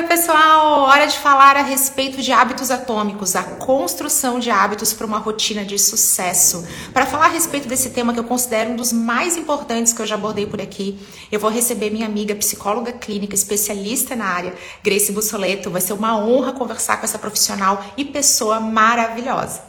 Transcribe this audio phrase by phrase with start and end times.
[0.00, 0.80] Oi, pessoal!
[0.84, 5.62] Hora de falar a respeito de hábitos atômicos, a construção de hábitos para uma rotina
[5.62, 6.66] de sucesso.
[6.90, 10.06] Para falar a respeito desse tema que eu considero um dos mais importantes que eu
[10.06, 10.98] já abordei por aqui,
[11.30, 15.70] eu vou receber minha amiga psicóloga clínica, especialista na área, Grace Bussoleto.
[15.70, 19.62] Vai ser uma honra conversar com essa profissional e pessoa maravilhosa.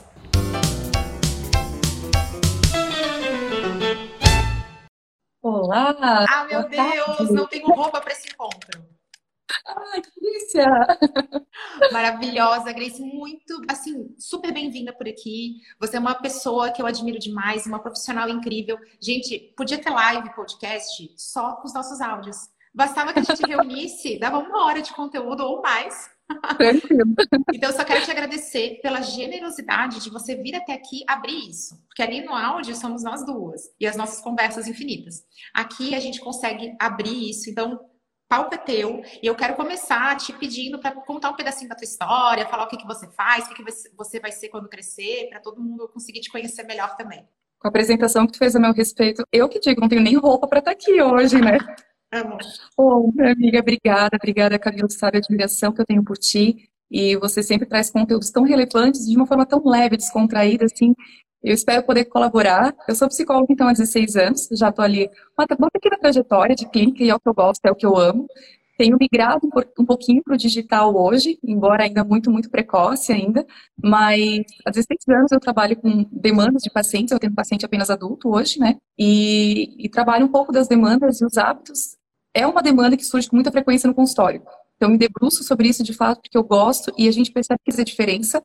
[5.43, 5.93] Olá!
[5.99, 7.31] Ah, meu Deus!
[7.31, 8.90] Não tenho roupa para esse encontro.
[9.77, 10.65] Ai, que delícia!
[11.91, 15.61] Maravilhosa, Grace, muito, assim, super bem-vinda por aqui.
[15.79, 18.77] Você é uma pessoa que eu admiro demais, uma profissional incrível.
[18.99, 22.49] Gente, podia ter live, podcast, só com os nossos áudios.
[22.73, 26.09] Bastava que a gente reunisse, dava uma hora de conteúdo ou mais.
[26.57, 27.15] Tranquilo.
[27.53, 31.75] Então, eu só quero te agradecer pela generosidade de você vir até aqui abrir isso.
[31.87, 35.23] Porque ali no áudio somos nós duas e as nossas conversas infinitas.
[35.53, 37.49] Aqui a gente consegue abrir isso.
[37.49, 37.79] Então,
[38.31, 39.03] palco é teu.
[39.21, 42.67] E eu quero começar te pedindo para contar um pedacinho da tua história, falar o
[42.69, 45.89] que, que você faz, o que, que você vai ser quando crescer, para todo mundo
[45.89, 47.27] conseguir te conhecer melhor também.
[47.59, 50.15] Com a apresentação que tu fez a meu respeito, eu que digo, não tenho nem
[50.15, 51.57] roupa para estar tá aqui hoje, né?
[52.13, 52.37] Amo.
[52.77, 56.69] Oh, minha amiga, obrigada, obrigada, Camila, tu sabe a admiração que eu tenho por ti.
[56.89, 60.93] E você sempre traz conteúdos tão relevantes de uma forma tão leve, descontraída, assim,
[61.43, 62.75] eu espero poder colaborar.
[62.87, 64.47] Eu sou psicóloga, então, há 16 anos.
[64.51, 67.71] Já estou ali uma, pequena trajetória de clínica e é o que eu gosto, é
[67.71, 68.27] o que eu amo.
[68.77, 69.47] Tenho migrado
[69.77, 73.45] um pouquinho para o digital hoje, embora ainda muito, muito precoce ainda.
[73.81, 77.11] Mas há 16 anos eu trabalho com demandas de pacientes.
[77.11, 78.77] Eu tenho paciente apenas adulto hoje, né?
[78.97, 81.97] E, e trabalho um pouco das demandas e os hábitos.
[82.33, 84.41] É uma demanda que surge com muita frequência no consultório.
[84.77, 87.71] Então, me debruço sobre isso de fato porque eu gosto e a gente percebe que
[87.71, 88.41] faz diferença.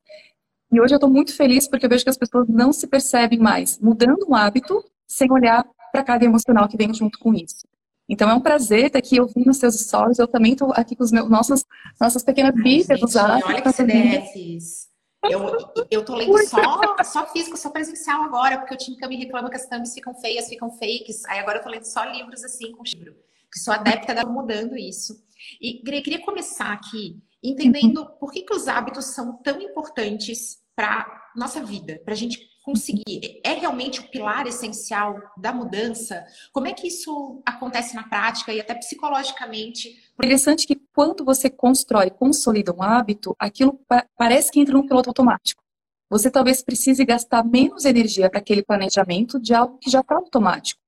[0.77, 3.39] E hoje eu estou muito feliz porque eu vejo que as pessoas não se percebem
[3.39, 7.67] mais mudando um hábito sem olhar para a carga emocional que vem junto com isso.
[8.07, 10.19] Então é um prazer estar aqui ouvindo os seus stories.
[10.19, 11.65] Eu também estou aqui com os meus, nossos,
[11.99, 13.49] nossas pequenas bíblias dos hábitos.
[13.49, 14.89] Olha que CDFs.
[15.31, 15.57] Eu,
[15.91, 19.49] eu tô lendo só, só físico, só presencial agora, porque o time que me reclama
[19.49, 21.25] que as thumbs ficam feias, ficam fakes.
[21.25, 23.17] Aí agora eu tô lendo só livros assim, com livro.
[23.50, 25.25] Que sou adepta da mudando isso.
[25.59, 31.64] E queria começar aqui entendendo por que, que os hábitos são tão importantes para nossa
[31.64, 33.41] vida, para a gente conseguir.
[33.44, 36.26] É realmente o pilar essencial da mudança?
[36.53, 39.97] Como é que isso acontece na prática e até psicologicamente?
[40.14, 43.81] Interessante que quando você constrói, consolida um hábito, aquilo
[44.19, 45.62] parece que entra no piloto automático.
[46.10, 50.81] Você talvez precise gastar menos energia para aquele planejamento de algo que já está automático.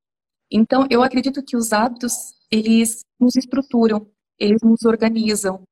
[0.51, 5.63] Então, eu acredito que os hábitos, eles nos estruturam, eles nos organizam,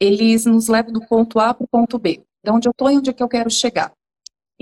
[0.00, 2.96] eles nos levam do ponto A para o ponto B, de onde eu estou e
[2.96, 3.92] onde é que eu quero chegar.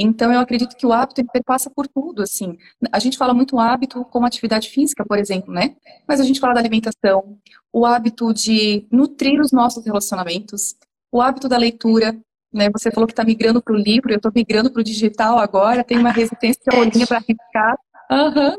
[0.03, 2.57] Então, eu acredito que o hábito passa por tudo, assim.
[2.91, 5.77] A gente fala muito hábito como atividade física, por exemplo, né?
[6.09, 7.39] Mas a gente fala da alimentação,
[7.73, 10.75] o hábito de nutrir os nossos relacionamentos,
[11.13, 12.19] o hábito da leitura,
[12.53, 12.71] né?
[12.71, 15.85] Você falou que está migrando para o livro, eu estou migrando para o digital agora,
[15.85, 17.79] tem uma resistência olhinha para arriscar.
[18.11, 18.57] Uhum.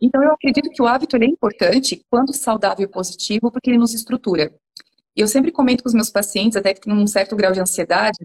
[0.00, 3.94] Então, eu acredito que o hábito é importante quando saudável e positivo, porque ele nos
[3.94, 4.54] estrutura.
[5.16, 8.18] Eu sempre comento com os meus pacientes, até que tem um certo grau de ansiedade,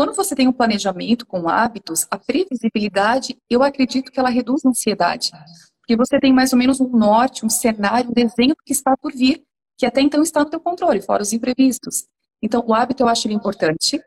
[0.00, 4.70] quando você tem um planejamento com hábitos, a previsibilidade, eu acredito que ela reduz a
[4.70, 5.30] ansiedade.
[5.78, 9.12] Porque você tem mais ou menos um norte, um cenário, um desenho que está por
[9.12, 9.42] vir,
[9.76, 12.06] que até então está no teu controle, fora os imprevistos.
[12.40, 14.02] Então, o hábito eu acho importante.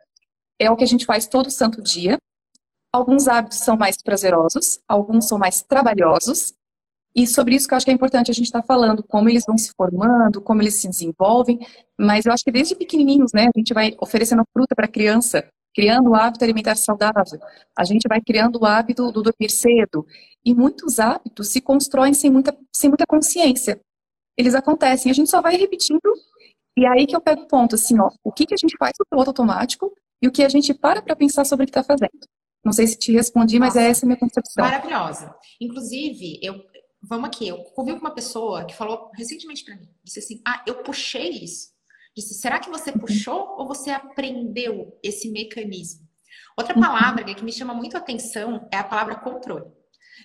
[0.58, 2.18] É o que a gente faz todo santo dia.
[2.92, 6.56] Alguns hábitos são mais prazerosos, alguns são mais trabalhosos,
[7.16, 9.30] e sobre isso que eu acho que é importante a gente estar tá falando, como
[9.30, 11.60] eles vão se formando, como eles se desenvolvem,
[12.00, 15.48] mas eu acho que desde pequenininhos, né, a gente vai oferecendo fruta para a criança,
[15.74, 17.40] criando o hábito alimentar saudável,
[17.78, 20.06] a gente vai criando o hábito do dormir cedo,
[20.46, 23.80] e muitos hábitos se constroem sem muita, sem muita consciência.
[24.38, 26.14] Eles acontecem, a gente só vai repetindo,
[26.78, 28.76] e é aí que eu pego o ponto, assim, ó, o que, que a gente
[28.78, 31.72] faz no piloto automático e o que a gente para para pensar sobre o que
[31.72, 32.28] está fazendo.
[32.64, 34.64] Não sei se te respondi, mas é essa a minha concepção.
[34.64, 35.36] Maravilhosa.
[35.60, 36.64] Inclusive, eu,
[37.02, 40.82] vamos aqui, eu ouvi uma pessoa que falou recentemente para mim, disse assim, ah, eu
[40.82, 41.73] puxei isso.
[42.16, 46.08] Disse, será que você puxou ou você aprendeu esse mecanismo?
[46.58, 49.66] Outra palavra que me chama muito a atenção é a palavra controle.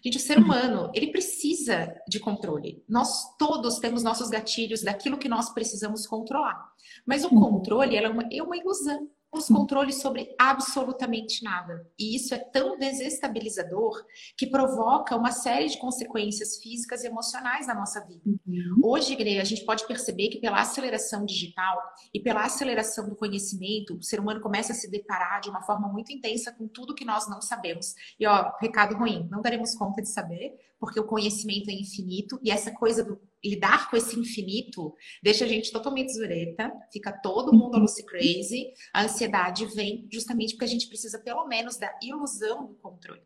[0.05, 2.85] Gente, o ser humano, ele precisa de controle.
[2.89, 6.73] Nós todos temos nossos gatilhos daquilo que nós precisamos controlar.
[7.07, 11.87] Mas o controle é uma, é uma ilusão temos controle sobre absolutamente nada.
[11.99, 14.05] E isso é tão desestabilizador
[14.37, 18.23] que provoca uma série de consequências físicas e emocionais na nossa vida.
[18.27, 18.81] Uhum.
[18.83, 21.79] Hoje, Igreja, a gente pode perceber que pela aceleração digital
[22.13, 25.89] e pela aceleração do conhecimento, o ser humano começa a se deparar de uma forma
[25.89, 27.95] muito intensa com tudo que nós não sabemos.
[28.19, 32.51] E ó, recado ruim, não daremos conta de saber, porque o conhecimento é infinito e
[32.51, 37.75] essa coisa do lidar com esse infinito deixa a gente totalmente zureta, fica todo mundo
[37.75, 37.83] uhum.
[37.83, 38.73] lucy crazy.
[38.93, 43.23] A ansiedade vem justamente porque a gente precisa, pelo menos, da ilusão do controle.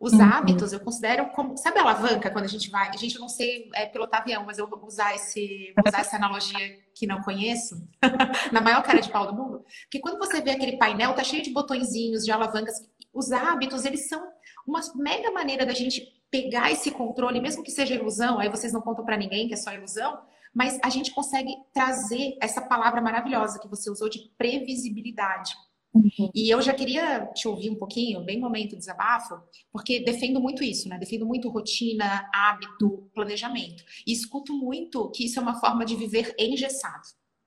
[0.00, 0.22] Os uhum.
[0.22, 1.56] hábitos eu considero como.
[1.56, 2.88] Sabe a alavanca quando a gente vai.
[2.88, 6.16] A gente não sei é, pilotar avião, mas eu vou usar, esse, vou usar essa
[6.16, 7.76] analogia que não conheço,
[8.52, 9.64] na maior cara de pau do mundo.
[9.82, 12.74] Porque quando você vê aquele painel, tá cheio de botõezinhos, de alavancas.
[13.12, 14.22] Os hábitos, eles são
[14.66, 18.80] uma mega maneira da gente pegar esse controle, mesmo que seja ilusão, aí vocês não
[18.80, 20.18] contam para ninguém que é só ilusão,
[20.54, 25.54] mas a gente consegue trazer essa palavra maravilhosa que você usou de previsibilidade.
[25.94, 26.30] Uhum.
[26.34, 29.34] E eu já queria te ouvir um pouquinho, bem momento de desabafo,
[29.72, 30.98] porque defendo muito isso, né?
[30.98, 33.84] Defendo muito rotina, hábito, planejamento.
[34.06, 37.06] E escuto muito que isso é uma forma de viver engessado,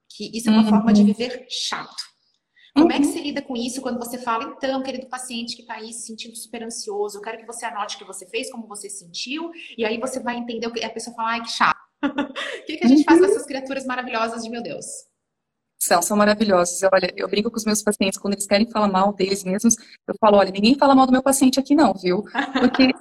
[0.10, 0.70] que isso é uma uhum.
[0.70, 2.10] forma de viver chato.
[2.76, 3.12] Como é que uhum.
[3.12, 6.36] você lida com isso quando você fala, então, querido paciente que está aí se sentindo
[6.36, 9.86] super ansioso, eu quero que você anote o que você fez, como você sentiu, e
[9.86, 11.78] aí você vai entender o que a pessoa fala, ai, que chato.
[12.04, 13.32] o que, que a gente faz com uhum.
[13.32, 14.86] essas criaturas maravilhosas de meu Deus?
[15.82, 16.82] São, são maravilhosos.
[16.92, 19.76] Olha, eu brinco com os meus pacientes, quando eles querem falar mal deles mesmos,
[20.08, 22.24] eu falo, olha, ninguém fala mal do meu paciente aqui não, viu?
[22.60, 22.92] Porque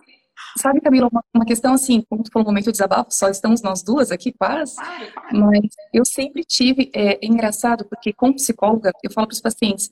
[0.56, 3.62] Sabe, Camila, uma, uma, questão assim, como tu falou no momento de desabafo, só estamos
[3.62, 4.76] nós duas aqui quase,
[5.32, 5.60] mas
[5.92, 9.90] eu sempre tive, é, é engraçado, porque como psicóloga, eu falo para os pacientes,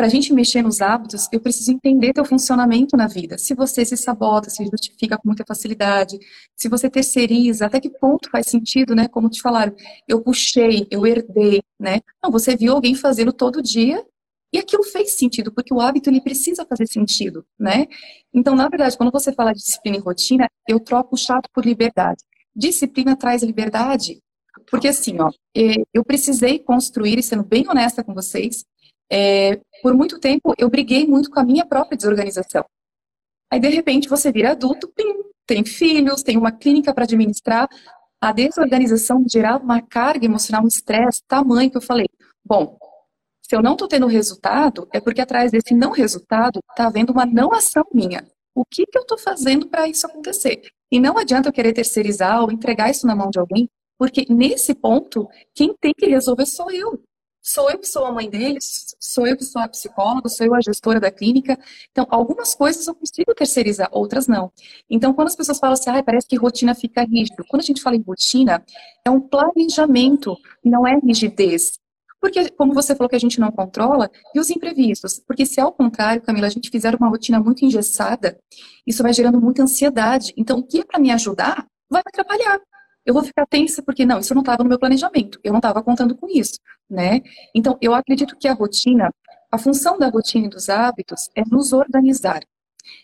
[0.00, 3.36] para a gente mexer nos hábitos, eu preciso entender teu funcionamento na vida.
[3.36, 6.18] Se você se sabota, se justifica com muita facilidade,
[6.56, 9.08] se você terceiriza, até que ponto faz sentido, né?
[9.08, 9.74] Como te falaram,
[10.08, 12.00] eu puxei, eu herdei, né?
[12.24, 14.02] Não, você viu alguém fazendo todo dia
[14.52, 17.86] e aquilo fez sentido, porque o hábito ele precisa fazer sentido, né?
[18.34, 21.64] Então, na verdade, quando você fala de disciplina e rotina, eu troco o chato por
[21.64, 22.24] liberdade.
[22.54, 24.20] Disciplina traz liberdade,
[24.70, 28.64] porque assim, ó, é, eu precisei construir, e sendo bem honesta com vocês,
[29.10, 32.64] é, por muito tempo eu briguei muito com a minha própria desorganização.
[33.50, 35.04] Aí, de repente, você vira adulto, pim,
[35.46, 37.68] tem filhos, tem uma clínica para administrar.
[38.20, 42.06] A desorganização gerava uma carga emocional, um estresse tamanho que eu falei,
[42.44, 42.78] bom,
[43.50, 47.26] se eu não estou tendo resultado, é porque atrás desse não resultado está havendo uma
[47.26, 48.24] não ação minha.
[48.54, 50.62] O que, que eu estou fazendo para isso acontecer?
[50.88, 53.68] E não adianta eu querer terceirizar ou entregar isso na mão de alguém,
[53.98, 57.02] porque nesse ponto, quem tem que resolver sou eu.
[57.42, 60.54] Sou eu que sou a mãe deles, sou eu que sou a psicóloga, sou eu
[60.54, 61.58] a gestora da clínica.
[61.90, 64.52] Então, algumas coisas eu consigo terceirizar, outras não.
[64.88, 67.44] Então, quando as pessoas falam assim, ah, parece que rotina fica rígido.
[67.48, 68.64] Quando a gente fala em rotina,
[69.04, 71.79] é um planejamento, não é rigidez.
[72.20, 75.20] Porque, como você falou que a gente não controla, e os imprevistos?
[75.26, 78.38] Porque se ao contrário, Camila, a gente fizer uma rotina muito engessada,
[78.86, 80.32] isso vai gerando muita ansiedade.
[80.36, 82.60] Então, o que é para me ajudar, vai me atrapalhar.
[83.06, 85.82] Eu vou ficar tensa porque, não, isso não estava no meu planejamento, eu não estava
[85.82, 86.58] contando com isso,
[86.88, 87.22] né?
[87.54, 89.10] Então, eu acredito que a rotina,
[89.50, 92.42] a função da rotina e dos hábitos é nos organizar.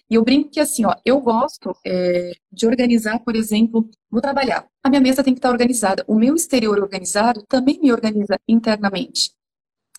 [0.09, 4.67] E eu brinco que assim, ó, eu gosto é, de organizar, por exemplo, vou trabalhar.
[4.83, 6.05] A minha mesa tem que estar organizada.
[6.07, 9.33] O meu exterior organizado também me organiza internamente.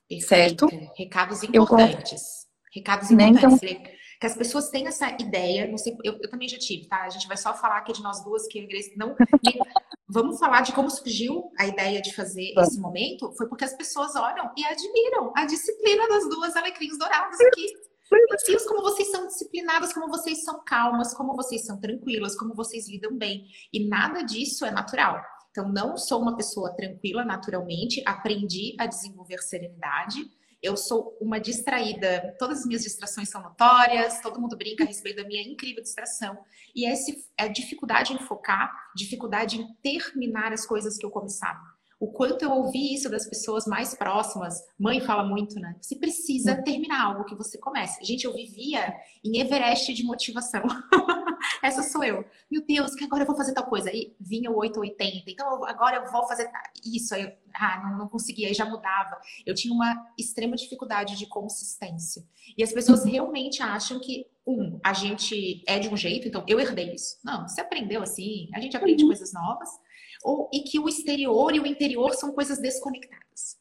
[0.08, 0.70] Perfeito.
[0.70, 0.94] Certo?
[0.96, 2.22] Recados importantes.
[2.74, 3.62] Recados né, importantes.
[3.62, 3.72] Né?
[3.72, 7.04] Então, que as pessoas têm essa ideia, não sei, eu, eu, também já tive, tá?
[7.04, 9.16] A gente vai só falar aqui de nós duas, que a Grace não.
[10.10, 13.32] vamos falar de como surgiu a ideia de fazer esse momento.
[13.38, 17.68] Foi porque as pessoas olham e admiram a disciplina das duas alecrins douradas aqui.
[18.68, 23.18] Como vocês são disciplinadas, como vocês são calmas, como vocês são tranquilas, como vocês lidam
[23.18, 23.48] bem.
[23.72, 25.22] E nada disso é natural.
[25.52, 30.30] Então, não sou uma pessoa tranquila naturalmente, aprendi a desenvolver serenidade.
[30.62, 35.18] Eu sou uma distraída, todas as minhas distrações são notórias, todo mundo brinca a respeito
[35.18, 36.38] da minha incrível distração.
[36.76, 41.77] E essa é a dificuldade em focar, dificuldade em terminar as coisas que eu começava
[42.00, 44.62] o quanto eu ouvi isso das pessoas mais próximas.
[44.78, 45.76] Mãe fala muito, né?
[45.82, 46.64] Você precisa uhum.
[46.64, 48.04] terminar algo que você começa.
[48.04, 50.62] Gente, eu vivia em Everest de motivação.
[51.64, 52.24] Essa sou eu.
[52.52, 53.92] Meu Deus, que agora eu vou fazer tal coisa.
[53.92, 55.32] E vinha o 880.
[55.32, 56.50] Então agora eu vou fazer
[56.86, 57.16] isso.
[57.16, 59.18] Aí eu, ah, não, não conseguia, aí já mudava.
[59.44, 62.24] Eu tinha uma extrema dificuldade de consistência.
[62.56, 63.12] E as pessoas uhum.
[63.12, 67.18] realmente acham que, um, a gente é de um jeito, então eu herdei isso.
[67.24, 69.10] Não, você aprendeu assim, a gente aprende uhum.
[69.10, 69.70] coisas novas
[70.24, 73.58] ou, e que o exterior e o interior são coisas desconectadas.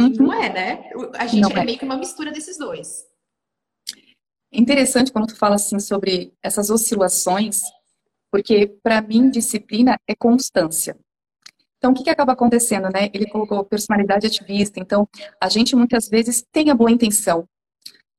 [0.00, 0.26] Uhum.
[0.26, 0.90] não é, né?
[1.14, 3.06] A gente é, é meio que uma mistura desses dois.
[4.52, 7.62] Interessante quando tu fala assim sobre essas oscilações,
[8.30, 10.98] porque para mim disciplina é constância.
[11.76, 13.08] Então, o que, que acaba acontecendo, né?
[13.14, 14.80] Ele colocou personalidade ativista.
[14.80, 15.08] Então,
[15.40, 17.48] a gente muitas vezes tem a boa intenção.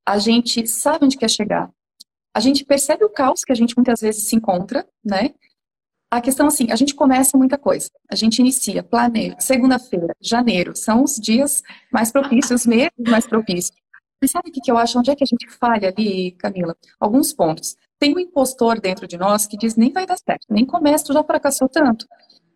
[0.08, 1.70] A gente sabe onde quer chegar.
[2.34, 5.34] A gente percebe o caos que a gente muitas vezes se encontra, né?
[6.12, 7.90] A questão assim, a gente começa muita coisa.
[8.10, 11.62] A gente inicia, planeja, segunda-feira, janeiro, são os dias
[11.92, 13.78] mais propícios, os meses mais propícios.
[14.22, 14.98] Mas sabe o que eu acho?
[15.00, 16.76] Onde é que a gente falha ali, Camila?
[17.00, 17.76] Alguns pontos.
[18.00, 21.14] Tem um impostor dentro de nós que diz nem vai dar certo, nem começa, tu
[21.14, 22.06] já fracassou tanto.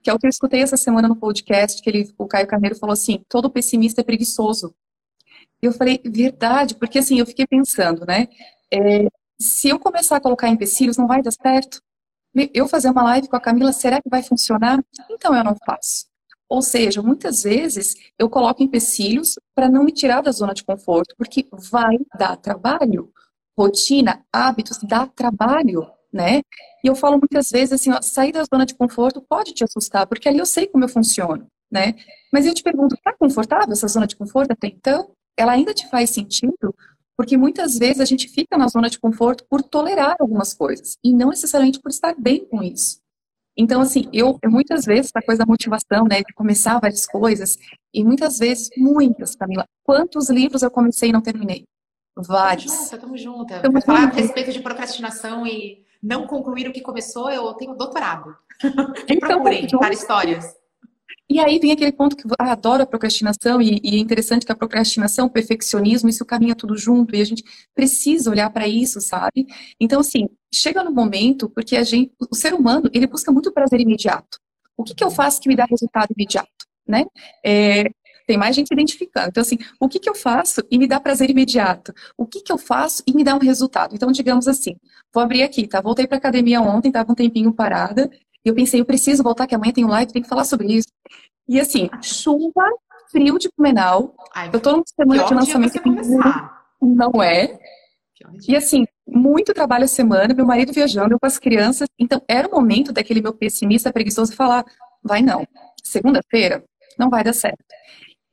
[0.02, 2.76] que é o que eu escutei essa semana no podcast, que ele, o Caio Carneiro
[2.76, 4.76] falou assim, todo pessimista é preguiçoso.
[5.62, 8.28] Eu falei, verdade, porque assim, eu fiquei pensando, né?
[8.72, 9.08] É,
[9.40, 11.82] se eu começar a colocar empecilhos, não vai dar certo.
[12.54, 14.84] Eu fazer uma live com a Camila, será que vai funcionar?
[15.10, 16.06] Então eu não faço.
[16.50, 21.16] Ou seja, muitas vezes eu coloco empecilhos para não me tirar da zona de conforto,
[21.18, 23.12] porque vai dar trabalho.
[23.58, 26.42] Rotina, hábitos, dá trabalho, né?
[26.84, 30.08] E eu falo muitas vezes assim, ó, sair da zona de conforto pode te assustar,
[30.08, 31.96] porque ali eu sei como eu funciono, né?
[32.32, 35.12] Mas eu te pergunto, tá confortável essa zona de conforto até então?
[35.38, 36.76] Ela ainda te faz sentido?
[37.18, 41.14] Porque muitas vezes a gente fica na zona de conforto por tolerar algumas coisas e
[41.14, 43.02] não necessariamente por estar bem com isso.
[43.56, 47.58] Então, assim, eu, eu muitas vezes, essa coisa da motivação, né, de começar várias coisas,
[47.94, 51.64] e muitas vezes, muitas, Camila, quantos livros eu comecei e não terminei?
[52.16, 52.90] Vários.
[52.90, 53.62] Tamo junto, tamo junto.
[53.62, 58.36] Tamo falar a respeito de procrastinação e não concluir o que começou, eu tenho doutorado.
[59.08, 60.63] Então, procurem para histórias.
[61.34, 64.52] E aí vem aquele ponto que eu adoro a procrastinação e, e, é interessante que
[64.52, 69.02] a procrastinação, o perfeccionismo, isso caminha tudo junto e a gente precisa olhar para isso,
[69.02, 69.48] sabe?
[69.80, 73.82] Então, assim, chega no momento porque a gente, o ser humano, ele busca muito prazer
[73.82, 74.38] imediato.
[74.78, 77.04] O que, que eu faço que me dá resultado imediato, né?
[77.44, 77.86] É,
[78.28, 79.30] tem mais gente identificando.
[79.30, 81.92] Então, assim, o que, que eu faço e me dá prazer imediato?
[82.16, 83.96] O que, que eu faço e me dá um resultado?
[83.96, 84.76] Então, digamos assim,
[85.12, 85.82] vou abrir aqui, tá?
[85.82, 88.08] Voltei para academia ontem, estava um tempinho parada,
[88.46, 90.74] e eu pensei, eu preciso voltar, que amanhã tem um live, tem que falar sobre
[90.74, 90.88] isso.
[91.48, 92.66] E assim, chuva,
[93.12, 94.16] frio de Blumenau.
[94.34, 95.82] Ai, eu tô numa semana de lançamento.
[96.82, 97.58] Não é.
[98.48, 101.88] E assim, muito trabalho a semana, meu marido viajando, eu com as crianças.
[102.00, 104.66] Então, era o momento daquele meu pessimista preguiçoso falar:
[105.02, 105.46] vai não,
[105.84, 106.64] segunda-feira
[106.98, 107.64] não vai dar certo.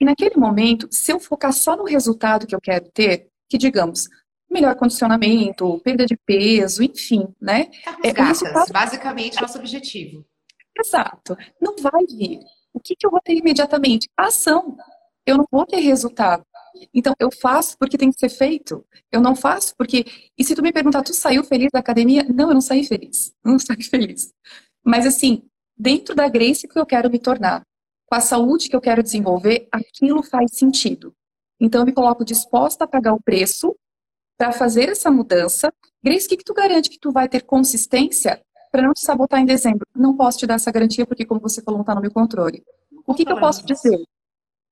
[0.01, 4.09] E naquele momento, se eu focar só no resultado que eu quero ter, que digamos,
[4.51, 7.71] melhor condicionamento, perda de peso, enfim, né?
[8.03, 8.73] É, gatas, resultado...
[8.73, 10.25] basicamente nosso objetivo.
[10.79, 11.37] Exato.
[11.61, 12.41] Não vai vir.
[12.73, 14.09] O que, que eu vou ter imediatamente?
[14.17, 14.77] ação.
[15.27, 16.45] Eu não vou ter resultado.
[16.95, 18.85] Então, eu faço porque tem que ser feito.
[19.13, 20.05] Eu não faço porque.
[20.37, 22.25] E se tu me perguntar, tu saiu feliz da academia?
[22.25, 23.33] Não, eu não saí feliz.
[23.45, 24.33] Não saí feliz.
[24.85, 25.43] Mas, assim,
[25.77, 27.63] dentro da Grace que eu quero me tornar,
[28.07, 31.15] com a saúde que eu quero desenvolver, aquilo faz sentido.
[31.61, 33.77] Então, eu me coloco disposta a pagar o preço
[34.41, 35.71] para fazer essa mudança.
[36.03, 38.41] Grace, o que, que tu garante que tu vai ter consistência
[38.73, 39.87] para não te sabotar em dezembro?
[39.95, 42.65] Não posso te dar essa garantia porque, como você falou, não está no meu controle.
[43.07, 43.99] O que, que eu posso dizer?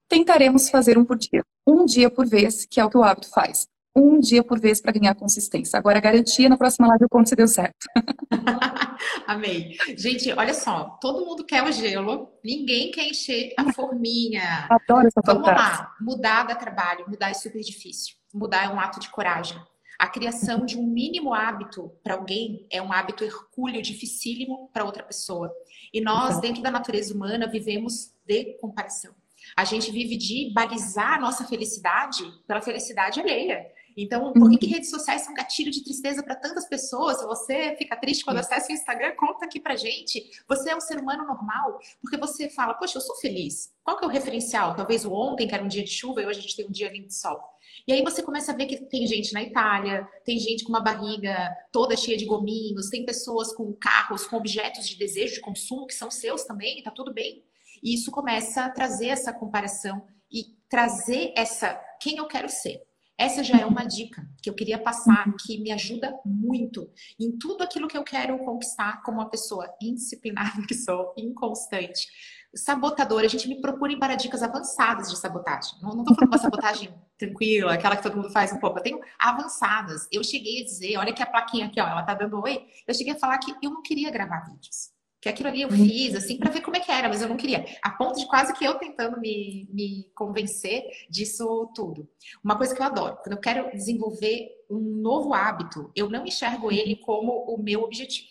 [0.08, 1.44] Tentaremos fazer um por dia.
[1.66, 3.68] Um dia por vez, que é o que o hábito faz.
[3.94, 5.78] Um dia por vez para ganhar consistência.
[5.78, 7.86] Agora, garantia, na próxima live eu conto se deu certo.
[9.28, 9.76] Amei.
[9.98, 14.66] Gente, olha só, todo mundo quer o gelo, ninguém quer encher a forminha.
[14.70, 18.17] Adoro essa Vamos lá, mudar da trabalho, mudar é super difícil.
[18.32, 19.58] Mudar é um ato de coragem.
[19.98, 25.02] A criação de um mínimo hábito para alguém é um hábito hercúleo, dificílimo para outra
[25.02, 25.52] pessoa.
[25.92, 29.12] E nós, dentro da natureza humana, vivemos de comparação.
[29.56, 33.66] A gente vive de balizar a nossa felicidade pela felicidade alheia.
[34.00, 34.72] Então, por que, que uhum.
[34.74, 37.18] redes sociais são gatilho de tristeza para tantas pessoas?
[37.18, 40.30] Se você fica triste quando acessa o Instagram, conta aqui pra gente.
[40.46, 43.74] Você é um ser humano normal, porque você fala, poxa, eu sou feliz.
[43.82, 44.76] Qual que é o referencial?
[44.76, 46.70] Talvez o ontem, que era um dia de chuva, e hoje a gente tem um
[46.70, 47.42] dia lindo de sol.
[47.86, 50.80] E aí você começa a ver que tem gente na Itália, tem gente com uma
[50.80, 55.86] barriga toda cheia de gominhos, tem pessoas com carros, com objetos de desejo de consumo
[55.86, 57.44] que são seus também, tá tudo bem.
[57.82, 62.82] E isso começa a trazer essa comparação e trazer essa quem eu quero ser.
[63.16, 67.64] Essa já é uma dica que eu queria passar, que me ajuda muito em tudo
[67.64, 72.06] aquilo que eu quero conquistar como uma pessoa indisciplinada que sou, inconstante
[72.54, 75.78] sabotador, a gente me procure para dicas avançadas de sabotagem.
[75.82, 78.78] Não, tô falando uma sabotagem tranquila, aquela que todo mundo faz um pouco.
[78.78, 80.08] Eu tenho avançadas.
[80.10, 82.66] Eu cheguei a dizer, olha que a plaquinha aqui, ó, ela tá dando oi.
[82.86, 84.90] Eu cheguei a falar que eu não queria gravar vídeos.
[85.20, 87.36] Que aquilo ali eu fiz, assim, para ver como é que era, mas eu não
[87.36, 87.66] queria.
[87.82, 92.08] A ponto de quase que eu tentando me, me convencer disso tudo.
[92.42, 96.70] Uma coisa que eu adoro, quando eu quero desenvolver um novo hábito, eu não enxergo
[96.70, 98.28] ele como o meu objetivo.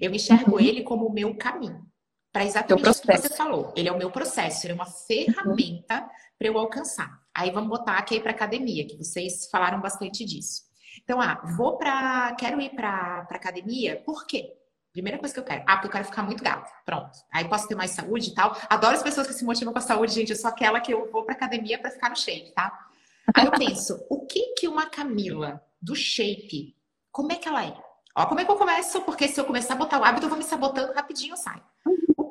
[0.00, 0.60] Eu enxergo uhum.
[0.60, 1.86] ele como o meu caminho
[2.34, 3.72] para exatamente o que você falou.
[3.76, 6.08] Ele é o meu processo, ele é uma ferramenta uhum.
[6.36, 7.22] para eu alcançar.
[7.32, 10.62] Aí vamos botar aqui para academia, que vocês falaram bastante disso.
[11.00, 14.52] Então, ah, vou para, quero ir para academia, por quê?
[14.92, 15.62] Primeira coisa que eu quero.
[15.64, 16.68] Ah, porque eu quero ficar muito gata.
[16.84, 17.16] Pronto.
[17.32, 18.56] Aí posso ter mais saúde e tal.
[18.68, 20.30] Adoro as pessoas que se motivam com a saúde, gente.
[20.30, 22.88] Eu sou aquela que eu vou para academia para ficar no shape, tá?
[23.32, 26.76] Aí eu penso, o que que uma Camila do shape,
[27.12, 27.76] como é que ela é?
[28.16, 29.02] Ó, como é que eu começo?
[29.02, 31.62] Porque se eu começar a botar o hábito, eu vou me sabotando rapidinho, eu saio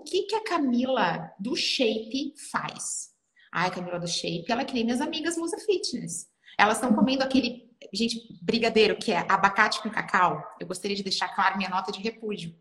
[0.04, 3.14] o que, que a Camila do Shape faz?
[3.50, 6.28] Ai, Camila do Shape, ela é que nem minhas amigas Musa Fitness.
[6.60, 10.44] Elas estão comendo aquele, gente, brigadeiro, que é abacate com cacau.
[10.60, 12.54] Eu gostaria de deixar claro minha nota de repúdio.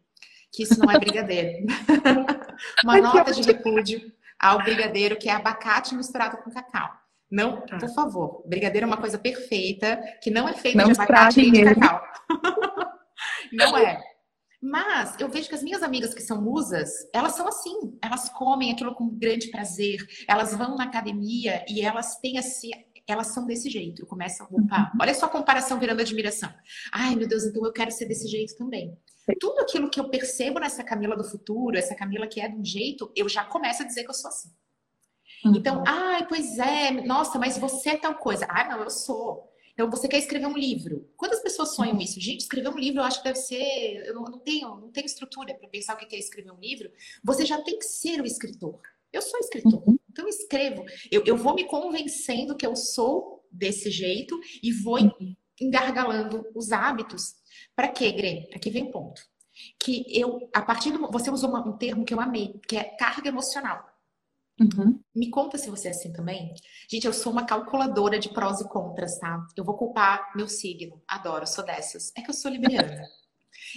[0.53, 1.67] que isso não é brigadeiro.
[2.85, 6.91] uma nota de repúdio ao brigadeiro que é abacate misturado com cacau.
[7.29, 7.79] Não, tá.
[7.79, 8.43] por favor.
[8.47, 12.05] Brigadeiro é uma coisa perfeita, que não é feita de abacate e de cacau.
[13.53, 14.12] não é.
[14.63, 18.71] Mas eu vejo que as minhas amigas que são musas, elas são assim, elas comem
[18.71, 22.71] aquilo com grande prazer, elas vão na academia e elas têm assim,
[23.09, 24.03] elas são desse jeito.
[24.03, 26.49] Eu começo a opa, olha só a comparação virando admiração.
[26.93, 28.97] Ai, meu Deus, então eu quero ser desse jeito também.
[29.41, 32.65] Tudo aquilo que eu percebo nessa Camila do futuro, essa Camila que é de um
[32.65, 34.51] jeito, eu já começo a dizer que eu sou assim.
[35.45, 35.57] Uhum.
[35.57, 38.47] Então, ai, pois é, nossa, mas você é tal coisa.
[38.49, 39.52] Ah, não, eu sou.
[39.73, 41.11] Então, você quer escrever um livro.
[41.17, 42.21] Quantas pessoas sonham isso?
[42.21, 44.05] Gente, escrever um livro eu acho que deve ser.
[44.07, 46.91] Eu não, não tenho, não tenho estrutura para pensar o que é escrever um livro.
[47.25, 48.81] Você já tem que ser o escritor.
[49.13, 49.99] Eu sou escritor, uhum.
[50.11, 50.85] então eu escrevo.
[51.11, 55.37] Eu, eu vou me convencendo que eu sou desse jeito e vou uhum.
[55.61, 57.35] engargalando os hábitos.
[57.77, 58.49] Para quê, Gre?
[58.55, 59.23] Aqui vem o ponto.
[59.79, 61.11] Que eu, a partir do.
[61.11, 63.87] Você usou um termo que eu amei, que é carga emocional.
[64.61, 65.01] Uhum.
[65.15, 66.55] Me conta se você é assim também.
[66.91, 69.45] Gente, eu sou uma calculadora de prós e contras, tá?
[69.57, 71.03] Eu vou culpar meu signo.
[71.09, 72.13] Adoro, sou dessas.
[72.17, 73.03] É que eu sou libriana.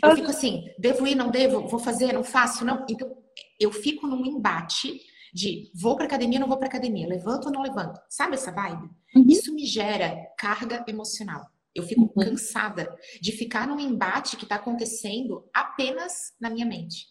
[0.03, 2.85] Eu fico assim, devo ir, não devo, vou fazer, não faço, não.
[2.89, 3.15] Então,
[3.57, 4.99] eu fico num embate
[5.33, 8.01] de vou para academia, não vou para academia, levanto ou não levanto.
[8.09, 8.89] Sabe essa vibe?
[9.15, 9.25] Uhum.
[9.27, 11.45] Isso me gera carga emocional.
[11.73, 12.25] Eu fico uhum.
[12.25, 17.07] cansada de ficar num embate que está acontecendo apenas na minha mente.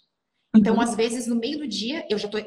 [0.56, 0.80] Então, uhum.
[0.80, 2.40] às vezes, no meio do dia, eu já estou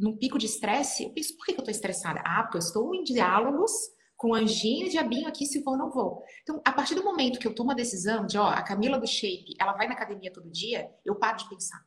[0.00, 2.20] num pico de estresse, eu penso, por que eu estou estressada?
[2.24, 3.70] Ah, porque eu estou em diálogos
[4.16, 6.22] com anjinho e diabinho aqui se vou ou não vou.
[6.42, 9.06] Então, a partir do momento que eu tomo a decisão de, ó, a Camila do
[9.06, 11.80] Shape, ela vai na academia todo dia, eu paro de pensar.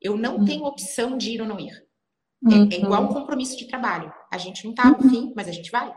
[0.00, 0.44] Eu não uhum.
[0.44, 1.72] tenho opção de ir ou não ir.
[2.50, 2.68] É, uhum.
[2.70, 4.12] é, igual um compromisso de trabalho.
[4.32, 5.10] A gente não tá no uhum.
[5.10, 5.92] fim, mas a gente vai.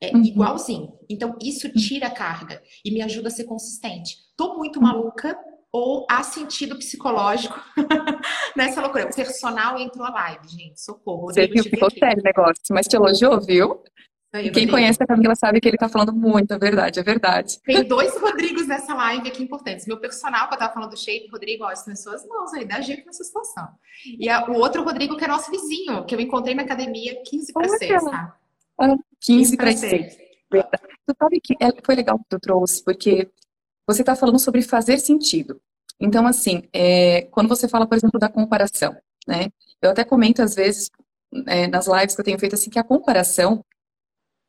[0.00, 0.22] É uhum.
[0.22, 0.96] igualzinho.
[1.08, 4.16] Então, isso tira a carga e me ajuda a ser consistente.
[4.36, 5.36] Tô muito maluca,
[5.72, 7.60] ou há sentido psicológico
[8.56, 9.08] nessa loucura.
[9.08, 10.80] O personal entrou a live, gente.
[10.80, 11.26] Socorro.
[11.26, 13.82] Você viu, ficou sério o negócio, mas te elogiou, viu?
[14.30, 17.58] Aí, Quem conhece a Camila sabe que ele tá falando muito, é verdade, é verdade.
[17.62, 19.86] Tem dois Rodrigos nessa live aqui importantes.
[19.86, 22.66] Meu personal, que eu tava falando do shape, Rodrigo, ó, estão em suas mãos aí,
[22.66, 23.66] dá jeito nessa situação.
[24.04, 27.52] E a, o outro Rodrigo, que é nosso vizinho, que eu encontrei na academia 15
[27.54, 28.36] para 6, tá?
[29.22, 30.16] 15 para 6.
[31.06, 33.30] Tu sabe que é, foi legal que tu trouxe, porque
[33.86, 35.58] você está falando sobre fazer sentido.
[36.00, 39.48] Então, assim, é, quando você fala, por exemplo, da comparação, né?
[39.82, 40.90] Eu até comento às vezes
[41.46, 43.64] é, nas lives que eu tenho feito assim que a comparação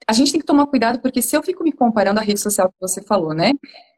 [0.07, 2.69] a gente tem que tomar cuidado porque se eu fico me comparando à rede social
[2.69, 3.51] que você falou, né?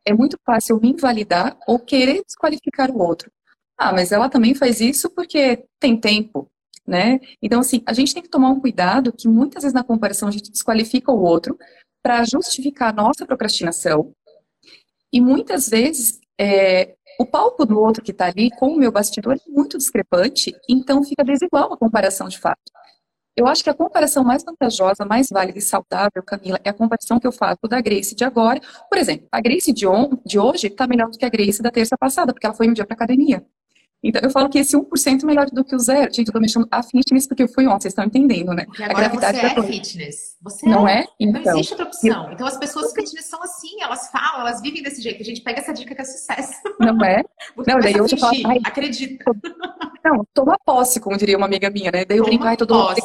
[0.03, 3.31] É muito fácil me invalidar ou querer desqualificar o outro.
[3.77, 6.49] Ah, mas ela também faz isso porque tem tempo,
[6.85, 7.19] né?
[7.41, 10.31] Então, assim, a gente tem que tomar um cuidado que muitas vezes na comparação a
[10.31, 11.57] gente desqualifica o outro
[12.03, 14.13] para justificar a nossa procrastinação,
[15.13, 19.35] e muitas vezes é, o palco do outro que está ali com o meu bastidor
[19.35, 22.59] é muito discrepante, então fica desigual a comparação de fato.
[23.37, 27.19] Eu acho que a comparação mais vantajosa, mais válida e saudável, Camila, é a comparação
[27.19, 28.59] que eu faço da Grace de agora.
[28.89, 31.69] Por exemplo, a Grace de, on, de hoje está melhor do que a Grace da
[31.69, 33.45] terça passada, porque ela foi um dia para academia.
[34.03, 36.11] Então, eu falo que esse 1% é melhor do que o zero.
[36.11, 38.65] Gente, eu tô mexendo a fitness porque eu fui ontem, vocês estão entendendo, né?
[38.65, 40.37] Porque agora a gravidade você é fitness.
[40.41, 41.01] Você não é?
[41.01, 41.05] é?
[41.19, 42.25] Então, não existe outra opção.
[42.25, 42.33] Eu...
[42.33, 45.21] Então, as pessoas fitness são assim, elas falam, elas vivem desse jeito.
[45.21, 46.53] A gente pega essa dica que é sucesso.
[46.79, 47.23] Não é?
[47.67, 49.23] não, daí eu falo, ai, acredita.
[50.03, 52.03] Não, toma posse, como diria uma amiga minha, né?
[52.03, 52.95] Daí eu brinco, ai, todo mundo.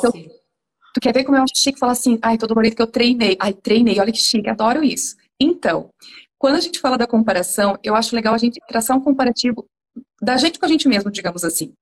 [0.94, 3.36] Tu quer ver como eu acho chique falar assim, ai, todo mundo que eu treinei.
[3.38, 5.14] Ai, treinei, olha que chique, adoro isso.
[5.38, 5.90] Então,
[6.38, 9.66] quando a gente fala da comparação, eu acho legal a gente traçar um comparativo
[10.20, 11.72] da gente com a gente mesmo, digamos assim.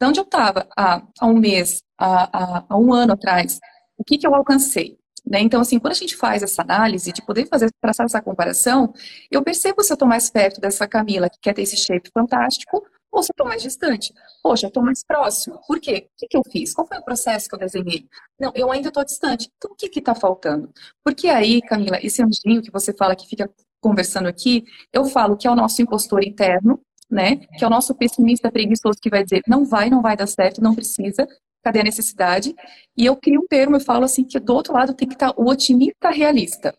[0.00, 3.58] De onde eu estava há, há, um mês, há, há, há, um ano atrás,
[3.96, 4.96] o que, que eu alcancei?
[5.26, 5.40] Né?
[5.40, 8.92] Então, assim, quando a gente faz essa análise, de poder fazer, traçar essa comparação,
[9.30, 12.82] eu percebo se eu estou mais perto dessa Camila que quer ter esse shape fantástico,
[13.10, 14.12] ou se eu estou mais distante.
[14.42, 15.60] Poxa, eu estou mais próximo.
[15.66, 16.08] Por quê?
[16.08, 16.74] O que, que eu fiz?
[16.74, 18.06] Qual foi o processo que eu desenhei?
[18.38, 19.50] Não, eu ainda estou distante.
[19.56, 20.72] Então, o que está faltando?
[21.04, 25.46] Porque aí, Camila, esse anjinho que você fala que fica conversando aqui, eu falo que
[25.46, 27.36] é o nosso impostor interno, né?
[27.36, 30.62] Que é o nosso pessimista preguiçoso que vai dizer, não vai, não vai dar certo,
[30.62, 31.26] não precisa,
[31.62, 32.54] cadê a necessidade?
[32.96, 35.32] E eu crio um termo, eu falo assim, que do outro lado tem que estar
[35.36, 36.74] o otimista realista,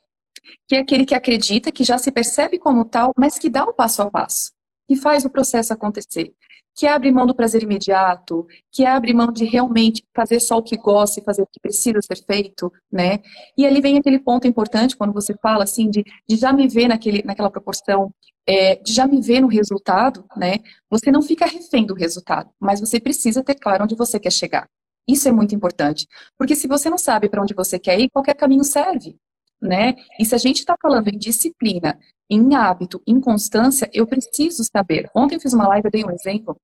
[0.67, 3.73] que é aquele que acredita, que já se percebe como tal, mas que dá o
[3.73, 4.51] passo a passo,
[4.87, 6.33] que faz o processo acontecer,
[6.75, 10.77] que abre mão do prazer imediato, que abre mão de realmente fazer só o que
[10.77, 13.19] gosta e fazer o que precisa ser feito, né?
[13.57, 16.87] E ali vem aquele ponto importante quando você fala assim de, de já me ver
[16.87, 18.13] naquele, naquela proporção,
[18.49, 20.57] é, já me ver no resultado, né?
[20.89, 24.67] Você não fica refém do resultado, mas você precisa ter claro onde você quer chegar.
[25.07, 26.07] Isso é muito importante,
[26.37, 29.15] porque se você não sabe para onde você quer ir, qualquer caminho serve,
[29.61, 29.95] né?
[30.19, 35.09] E se a gente está falando em disciplina, em hábito, em constância, eu preciso saber.
[35.15, 36.59] Ontem eu fiz uma live, eu dei um exemplo,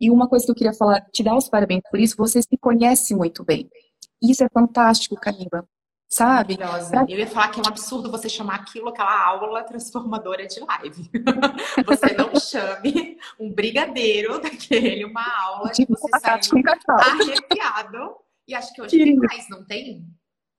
[0.00, 2.56] E uma coisa que eu queria falar, te dar os parabéns por isso, você se
[2.60, 3.68] conhece muito bem.
[4.22, 5.66] Isso é fantástico, Camila.
[6.08, 6.56] Sabe?
[6.56, 7.04] Pra...
[7.08, 11.10] Eu ia falar que é um absurdo você chamar aquilo aquela aula transformadora de live.
[11.84, 16.40] você não chame um brigadeiro daquele, uma aula que você sai
[16.88, 18.16] arrepiado.
[18.46, 20.06] E acho que hoje tem mais, não tem?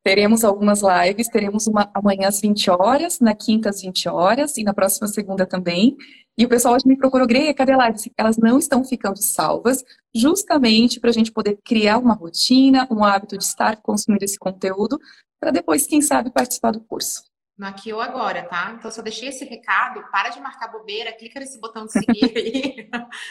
[0.04, 4.64] Teremos algumas lives, teremos uma amanhã às 20 horas, na quinta às 20 horas e
[4.64, 5.98] na próxima segunda também.
[6.38, 8.00] E o pessoal hoje me procurou, Greia, cadê a live?
[8.16, 9.84] Elas não estão ficando salvas,
[10.14, 15.00] justamente para a gente poder criar uma rotina, um hábito de estar consumindo esse conteúdo,
[15.40, 17.24] para depois, quem sabe, participar do curso
[17.58, 18.76] no aqui ou agora, tá?
[18.78, 22.90] Então, só deixei esse recado, para de marcar bobeira, clica nesse botão de seguir aí.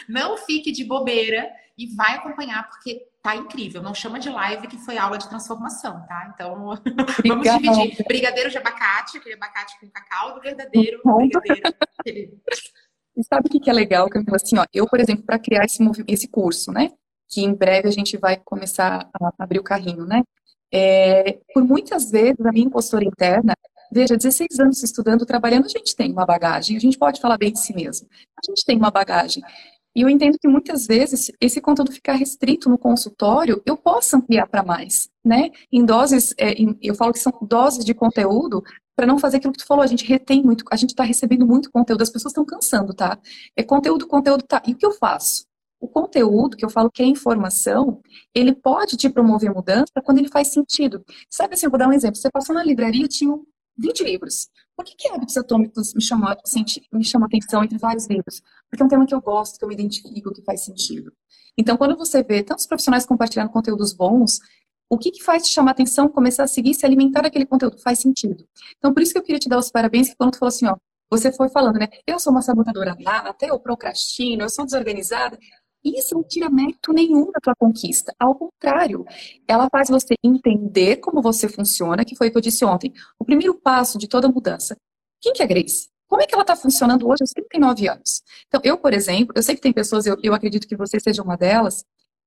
[0.09, 3.81] não fique de bobeira e vai acompanhar, porque tá incrível.
[3.81, 6.29] Não chama de live que foi aula de transformação, tá?
[6.33, 6.73] Então,
[7.25, 8.05] vamos dividir.
[8.05, 11.63] Brigadeiro de abacate, aquele abacate com cacau, do verdadeiro brigadeiro.
[11.99, 12.37] Aquele...
[13.15, 14.35] E sabe o que é legal, Camila?
[14.35, 16.91] Assim, ó, eu, por exemplo, para criar esse, esse curso, né?
[17.29, 20.21] Que em breve a gente vai começar a abrir o carrinho, né?
[20.73, 23.53] É, por muitas vezes, a minha impostora interna,
[23.91, 27.53] Veja, 16 anos estudando, trabalhando, a gente tem uma bagagem, a gente pode falar bem
[27.53, 28.07] de si mesmo.
[28.37, 29.41] A gente tem uma bagagem.
[29.97, 34.47] E eu entendo que muitas vezes esse conteúdo ficar restrito no consultório, eu posso ampliar
[34.47, 35.49] para mais, né?
[35.71, 38.63] Em doses, é, em, eu falo que são doses de conteúdo
[38.95, 41.47] para não fazer aquilo que tu falou, a gente retém muito, a gente está recebendo
[41.47, 43.17] muito conteúdo, as pessoas estão cansando, tá?
[43.55, 44.61] É conteúdo, conteúdo, tá.
[44.67, 45.46] E o que eu faço?
[45.79, 48.01] O conteúdo, que eu falo que é informação,
[48.33, 51.03] ele pode te promover mudança quando ele faz sentido.
[51.29, 52.15] Sabe assim, eu vou dar um exemplo.
[52.15, 53.43] Você passou na livraria, tinha um
[53.77, 54.49] 20 livros.
[54.75, 56.29] Por que, que hábitos atômicos me chamou,
[56.93, 58.41] me chamou atenção entre vários livros?
[58.69, 61.11] Porque é um tema que eu gosto, que eu me identifico, que faz sentido.
[61.57, 64.39] Então, quando você vê tantos profissionais compartilhando conteúdos bons,
[64.89, 67.77] o que, que faz te chamar atenção, começar a seguir, se alimentar daquele conteúdo?
[67.79, 68.47] Faz sentido.
[68.77, 70.67] Então, por isso que eu queria te dar os parabéns, que quando tu falou assim,
[70.67, 70.75] ó,
[71.09, 71.87] você foi falando, né?
[72.05, 75.37] Eu sou uma sabotadora nata, eu procrastino, eu sou desorganizada.
[75.95, 78.13] Isso não tira mérito nenhum da tua conquista.
[78.19, 79.05] Ao contrário,
[79.47, 82.93] ela faz você entender como você funciona, que foi o que eu disse ontem.
[83.19, 84.75] O primeiro passo de toda mudança.
[85.21, 85.89] Quem que é a Grace?
[86.07, 88.21] Como é que ela está funcionando hoje aos 39 anos?
[88.47, 91.21] Então, eu, por exemplo, eu sei que tem pessoas, eu, eu acredito que você seja
[91.21, 91.83] uma delas,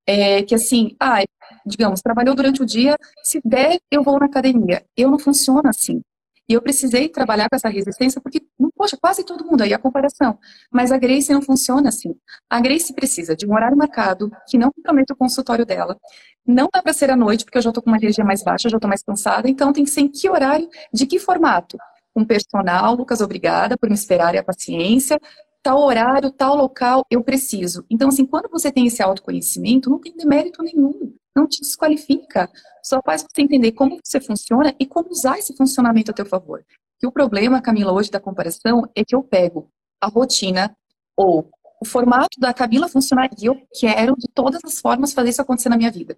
[0.07, 1.23] é, que assim, ah,
[1.65, 4.85] digamos, trabalhou durante o dia, se der, eu vou na academia.
[4.97, 6.03] Eu não funciona assim.
[6.51, 8.43] E eu precisei trabalhar com essa resistência porque,
[8.75, 10.37] poxa, quase todo mundo aí a comparação.
[10.69, 12.13] Mas a Grace não funciona assim.
[12.51, 15.97] A Grace precisa de um horário marcado, que não comprometa o consultório dela.
[16.45, 18.69] Não dá para ser à noite, porque eu já estou com uma energia mais baixa,
[18.69, 19.49] já estou mais cansada.
[19.49, 21.79] Então tem que ser em que horário, de que formato?
[22.17, 25.21] Um personal, Lucas, obrigada por me esperar e a paciência.
[25.63, 27.85] Tal horário, tal local, eu preciso.
[27.89, 32.51] Então, assim, quando você tem esse autoconhecimento, não tem demérito nenhum não te desqualifica.
[32.83, 36.65] Só faz você entender como você funciona e como usar esse funcionamento a teu favor.
[36.99, 40.75] Que o problema, Camila, hoje da comparação é que eu pego a rotina
[41.17, 45.43] ou o formato da Camila funcionar e eu quero de todas as formas fazer isso
[45.43, 46.17] acontecer na minha vida.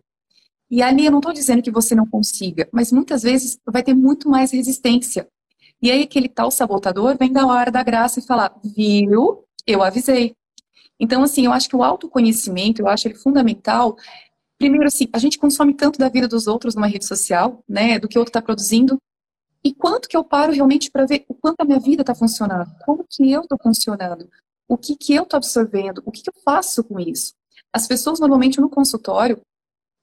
[0.70, 3.94] E ali eu não estou dizendo que você não consiga, mas muitas vezes vai ter
[3.94, 5.28] muito mais resistência.
[5.80, 10.34] E aí aquele tal sabotador vem da hora da graça e falar, viu, eu avisei.
[10.98, 13.96] Então, assim, eu acho que o autoconhecimento, eu acho ele fundamental
[14.62, 18.06] Primeiro, assim, a gente consome tanto da vida dos outros numa rede social, né, do
[18.06, 18.96] que o outro está produzindo,
[19.64, 22.70] e quanto que eu paro realmente para ver o quanto a minha vida está funcionando,
[22.84, 24.30] como que eu estou funcionando,
[24.68, 27.34] o que que eu estou absorvendo, o que que eu faço com isso.
[27.72, 29.40] As pessoas normalmente no consultório,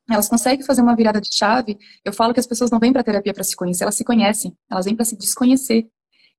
[0.10, 1.78] elas conseguem fazer uma virada de chave.
[2.04, 4.54] Eu falo que as pessoas não vêm para terapia para se conhecer, elas se conhecem,
[4.70, 5.88] elas vêm para se desconhecer.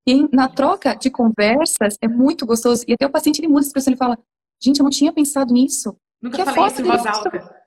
[0.05, 2.83] E na troca de conversas é muito gostoso.
[2.87, 4.19] E até o paciente ele muda a expressão, ele fala:
[4.61, 5.95] Gente, eu não tinha pensado nisso.
[6.21, 7.60] Nunca que falei isso em voz alta.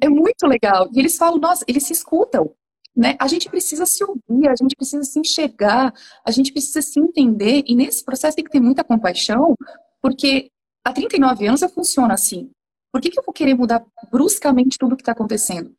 [0.00, 0.88] É muito legal.
[0.92, 2.52] E eles falam, nossa, eles se escutam.
[2.94, 3.16] Né?
[3.18, 7.64] A gente precisa se ouvir, a gente precisa se enxergar, a gente precisa se entender.
[7.66, 9.54] E nesse processo tem que ter muita compaixão,
[10.00, 10.50] porque
[10.84, 12.50] há 39 anos eu funciono assim.
[12.92, 15.72] Por que, que eu vou querer mudar bruscamente tudo o que está acontecendo?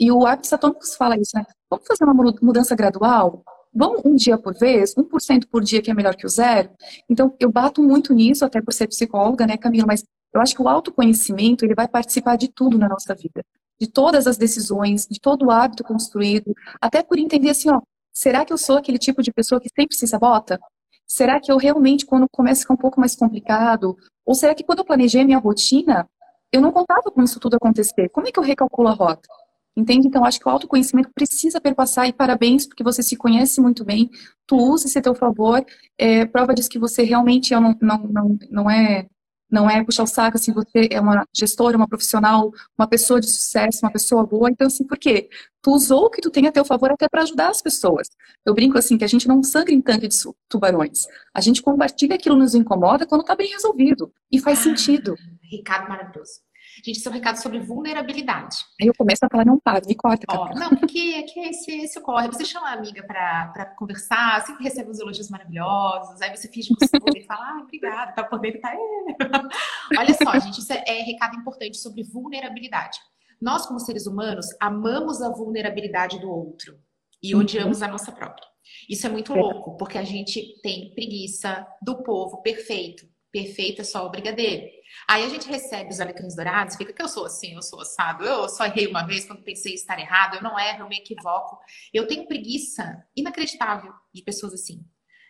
[0.00, 1.44] E o Hábitos Atômicos fala isso, né?
[1.70, 3.42] Vamos fazer uma mudança gradual?
[3.72, 4.94] Vamos um dia por vez?
[4.94, 6.70] 1% por dia que é melhor que o zero?
[7.08, 9.86] Então, eu bato muito nisso, até por ser psicóloga, né, Camila?
[9.86, 10.02] Mas
[10.36, 13.44] eu acho que o autoconhecimento, ele vai participar de tudo na nossa vida.
[13.80, 17.80] De todas as decisões, de todo o hábito construído, até por entender assim, ó,
[18.12, 20.58] será que eu sou aquele tipo de pessoa que sempre se sabota?
[21.06, 24.64] Será que eu realmente, quando começa a ficar um pouco mais complicado, ou será que
[24.64, 26.08] quando eu planejei minha rotina,
[26.52, 28.08] eu não contava com isso tudo acontecer?
[28.08, 29.28] Como é que eu recalculo a rota?
[29.76, 30.08] Entende?
[30.08, 34.10] Então, acho que o autoconhecimento precisa perpassar e parabéns, porque você se conhece muito bem,
[34.46, 35.64] tu usa esse teu favor,
[35.98, 39.06] é, prova disso que você realmente é não, não, não, não é
[39.50, 43.28] não é puxar o saco, assim, você é uma gestora, uma profissional, uma pessoa de
[43.28, 45.28] sucesso, uma pessoa boa, então, assim, por quê?
[45.62, 48.08] Tu usou o que tu tem a teu favor até para ajudar as pessoas.
[48.44, 50.16] Eu brinco, assim, que a gente não sangra em tanque de
[50.48, 51.06] tubarões.
[51.34, 54.12] A gente compartilha aquilo que nos incomoda quando tá bem resolvido.
[54.30, 55.16] E faz ah, sentido.
[55.42, 56.45] Ricardo maravilhoso.
[56.84, 58.56] Gente, esse é um recado sobre vulnerabilidade.
[58.80, 60.26] Aí eu começo a falar, não para, me corta.
[60.30, 62.28] Ó, não, porque aqui é esse, esse ocorre.
[62.28, 66.86] Você chama a amiga para conversar, sempre recebe uns elogios maravilhosos, aí você finge que
[66.86, 68.72] você e fala, ah, obrigada, tá podendo, tá.
[69.98, 72.98] Olha só, gente, isso é, é recado importante sobre vulnerabilidade.
[73.40, 76.78] Nós, como seres humanos, amamos a vulnerabilidade do outro
[77.22, 77.40] e uhum.
[77.40, 78.46] odiamos a nossa própria.
[78.88, 83.06] Isso é muito louco, porque a gente tem preguiça do povo perfeito.
[83.36, 84.66] Perfeito é só o brigadeiro.
[85.06, 88.24] Aí a gente recebe os alecrins dourados, fica que eu sou assim, eu sou assado,
[88.24, 91.58] eu só errei uma vez quando pensei estar errado, eu não erro, eu me equivoco.
[91.92, 94.82] Eu tenho preguiça inacreditável de pessoas assim.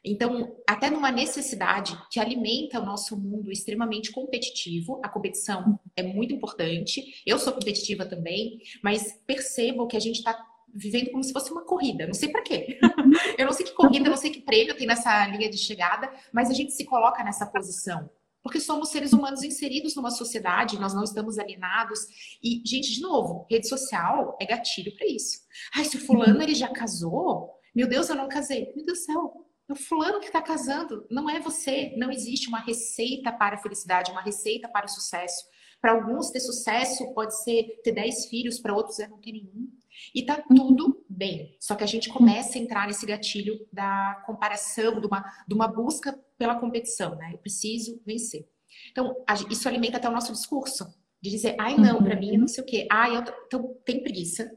[0.05, 6.33] Então, até numa necessidade que alimenta o nosso mundo extremamente competitivo, a competição é muito
[6.33, 7.21] importante.
[7.27, 10.33] Eu sou competitiva também, mas percebo que a gente está
[10.75, 12.07] vivendo como se fosse uma corrida.
[12.07, 12.79] Não sei para quê.
[13.39, 16.51] Eu não sei que corrida, não sei que prêmio tem nessa linha de chegada, mas
[16.51, 18.09] a gente se coloca nessa posição.
[18.43, 21.99] Porque somos seres humanos inseridos numa sociedade, nós não estamos alienados.
[22.43, 25.41] E, gente, de novo, rede social é gatilho para isso.
[25.75, 28.73] Ai, se o fulano ele já casou, meu Deus, eu não casei.
[28.77, 31.93] Meu Deus do céu, é o fulano que está casando, não é você.
[31.97, 35.45] Não existe uma receita para a felicidade, uma receita para o sucesso.
[35.81, 39.69] Para alguns, ter sucesso pode ser ter 10 filhos, para outros é não ter nenhum.
[40.15, 41.57] E tá tudo bem.
[41.61, 45.69] Só que a gente começa a entrar nesse gatilho da comparação, de uma, de uma
[45.69, 47.31] busca pela competição, né?
[47.33, 48.49] Eu preciso vencer.
[48.91, 49.17] Então,
[49.51, 50.87] isso alimenta até o nosso discurso.
[51.21, 52.87] De dizer, ai não, para mim não sei o quê.
[52.91, 54.51] Ai, eu então, tenho preguiça.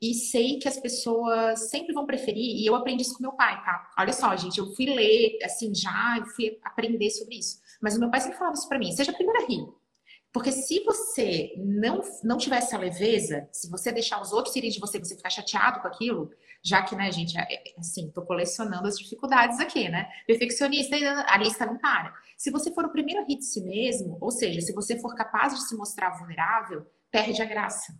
[0.00, 2.62] E sei que as pessoas sempre vão preferir.
[2.62, 3.90] E eu aprendi isso com meu pai, tá?
[3.98, 7.60] Olha só, gente, eu fui ler, assim, já, fui aprender sobre isso.
[7.82, 8.92] Mas o meu pai sempre falava isso pra mim.
[8.92, 9.66] Seja a primeira a rir.
[10.34, 14.80] Porque se você não, não tiver essa leveza, se você deixar os outros irem de
[14.80, 16.28] você, você ficar chateado com aquilo,
[16.60, 20.08] já que, né, gente, é, é, assim, tô colecionando as dificuldades aqui, né?
[20.26, 20.96] Perfeccionista,
[21.28, 22.12] a lista não para.
[22.36, 25.14] Se você for o primeiro a rir de si mesmo, ou seja, se você for
[25.14, 27.94] capaz de se mostrar vulnerável, perde a graça.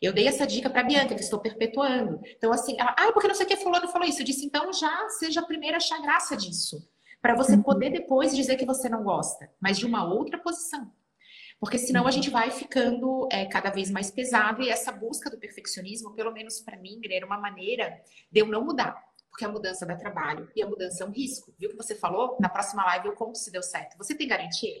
[0.00, 2.18] Eu dei essa dica para Bianca, que estou perpetuando.
[2.34, 4.22] Então, assim, ela, ah, porque não sei o que fulano falou isso.
[4.22, 6.78] Eu disse, então já seja a primeira a achar graça disso.
[7.20, 7.62] Para você uhum.
[7.62, 10.90] poder depois dizer que você não gosta, mas de uma outra posição.
[11.64, 15.38] Porque senão a gente vai ficando é, cada vez mais pesado e essa busca do
[15.38, 19.02] perfeccionismo, pelo menos para mim, era uma maneira de eu não mudar.
[19.30, 21.54] Porque a mudança dá trabalho e a mudança é um risco.
[21.58, 22.36] Viu o que você falou?
[22.38, 23.96] Na próxima live eu conto se deu certo.
[23.96, 24.76] Você tem garantia?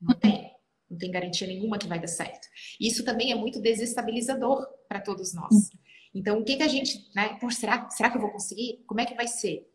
[0.00, 0.50] Não tem.
[0.88, 2.48] Não tem garantia nenhuma que vai dar certo.
[2.80, 5.68] Isso também é muito desestabilizador para todos nós.
[6.14, 7.36] Então, o que, que a gente, né?
[7.38, 8.82] Pô, será, será que eu vou conseguir?
[8.86, 9.70] Como é que vai ser?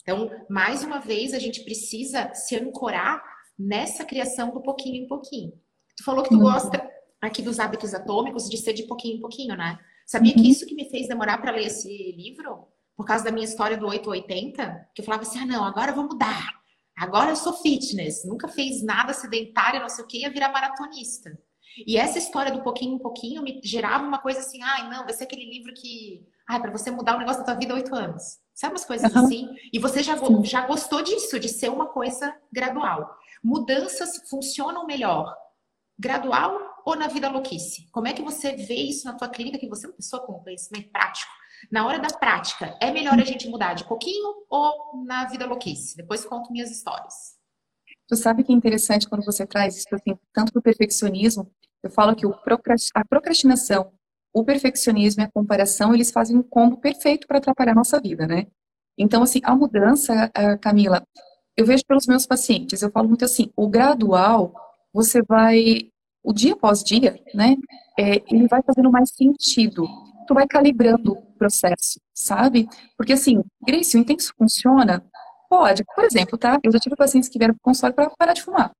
[0.00, 3.22] Então, mais uma vez, a gente precisa se ancorar
[3.58, 5.52] nessa criação do pouquinho em pouquinho.
[5.96, 6.88] Tu falou que tu gosta
[7.20, 9.78] aqui dos hábitos atômicos de ser de pouquinho em pouquinho, né?
[10.06, 10.42] Sabia uhum.
[10.42, 12.68] que isso que me fez demorar para ler esse livro?
[12.96, 14.90] Por causa da minha história do 880?
[14.94, 16.58] Que eu falava assim: ah, não, agora eu vou mudar.
[16.96, 18.24] Agora eu sou fitness.
[18.24, 21.38] Nunca fez nada sedentário, não sei o que, ia virar maratonista.
[21.86, 25.12] E essa história do pouquinho em pouquinho me gerava uma coisa assim: ai, não, vai
[25.12, 26.26] ser aquele livro que.
[26.48, 28.38] Ai, para você mudar o negócio da tua vida oito anos.
[28.54, 29.24] Sabe umas coisas uhum.
[29.24, 29.48] assim?
[29.72, 33.14] E você já, já gostou disso, de ser uma coisa gradual.
[33.42, 35.34] Mudanças funcionam melhor
[35.98, 37.88] gradual ou na vida louquice?
[37.90, 40.40] Como é que você vê isso na tua clínica, que você é uma pessoa com
[40.40, 41.30] conhecimento prático?
[41.72, 45.96] Na hora da prática, é melhor a gente mudar de pouquinho ou na vida louquice?
[45.96, 47.36] Depois conto minhas histórias.
[48.06, 51.50] Tu sabe que é interessante quando você traz isso assim, tanto o perfeccionismo,
[51.82, 52.24] eu falo que
[52.94, 53.92] a procrastinação,
[54.32, 58.26] o perfeccionismo e a comparação, eles fazem um combo perfeito para atrapalhar a nossa vida,
[58.26, 58.46] né?
[58.96, 61.06] Então, assim, a mudança, Camila,
[61.58, 64.54] eu vejo pelos meus pacientes, eu falo muito assim, o gradual,
[64.92, 65.90] você vai,
[66.22, 67.56] o dia após dia, né,
[67.98, 69.84] é, ele vai fazendo mais sentido.
[70.28, 72.68] Tu vai calibrando o processo, sabe?
[72.96, 75.04] Porque assim, Grace, o intenso funciona?
[75.50, 75.82] Pode.
[75.96, 76.60] Por exemplo, tá?
[76.62, 78.70] Eu já tive pacientes que vieram para o consultório para parar de fumar.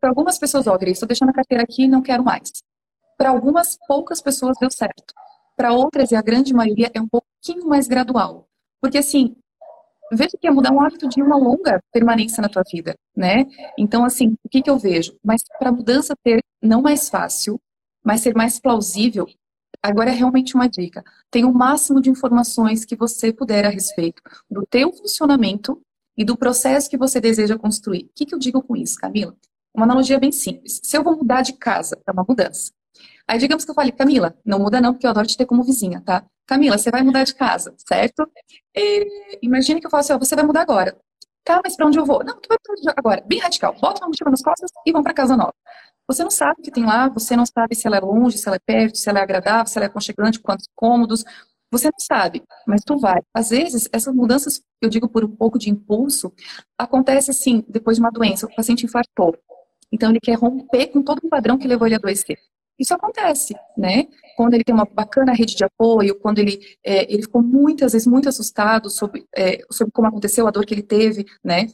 [0.00, 2.50] Para algumas pessoas, ó, Grace, estou deixando a carteira aqui e não quero mais.
[3.16, 5.14] Para algumas poucas pessoas deu certo.
[5.56, 8.48] Para outras, e a grande maioria, é um pouquinho mais gradual.
[8.80, 9.36] Porque assim,
[10.16, 13.46] veja que é mudar um hábito de uma longa permanência na tua vida, né?
[13.78, 15.16] Então, assim, o que, que eu vejo?
[15.22, 17.60] Mas para a mudança ter não mais fácil,
[18.02, 19.26] mas ser mais plausível,
[19.82, 21.04] agora é realmente uma dica.
[21.30, 25.80] Tenha o máximo de informações que você puder a respeito do teu funcionamento
[26.16, 28.04] e do processo que você deseja construir.
[28.04, 29.36] O que, que eu digo com isso, Camila?
[29.74, 30.80] Uma analogia bem simples.
[30.82, 32.72] Se eu vou mudar de casa, é uma mudança.
[33.26, 35.64] Aí digamos que eu fale, Camila, não muda não, porque eu adoro te ter como
[35.64, 36.24] vizinha, tá?
[36.46, 38.30] Camila, você vai mudar de casa, certo?
[38.74, 40.96] E, imagine que eu falo assim, ó, você vai mudar agora.
[41.44, 42.24] Tá, mas pra onde eu vou?
[42.24, 43.22] Não, tu vai mudar agora.
[43.26, 43.74] Bem radical.
[43.80, 45.54] Bota uma mochila nas costas e vamos pra casa nova.
[46.06, 48.46] Você não sabe o que tem lá, você não sabe se ela é longe, se
[48.46, 51.24] ela é perto, se ela é agradável, se ela é aconchegante, quantos cômodos.
[51.70, 53.20] Você não sabe, mas tu vai.
[53.34, 56.32] Às vezes, essas mudanças, eu digo por um pouco de impulso,
[56.78, 58.46] acontece assim, depois de uma doença.
[58.46, 59.34] O paciente infartou.
[59.90, 62.38] Então, ele quer romper com todo um padrão que levou ele a adoecer.
[62.78, 64.06] Isso acontece, né?
[64.36, 68.06] Quando ele tem uma bacana rede de apoio, quando ele, é, ele ficou muitas vezes
[68.06, 71.68] muito assustado sobre, é, sobre como aconteceu, a dor que ele teve, né?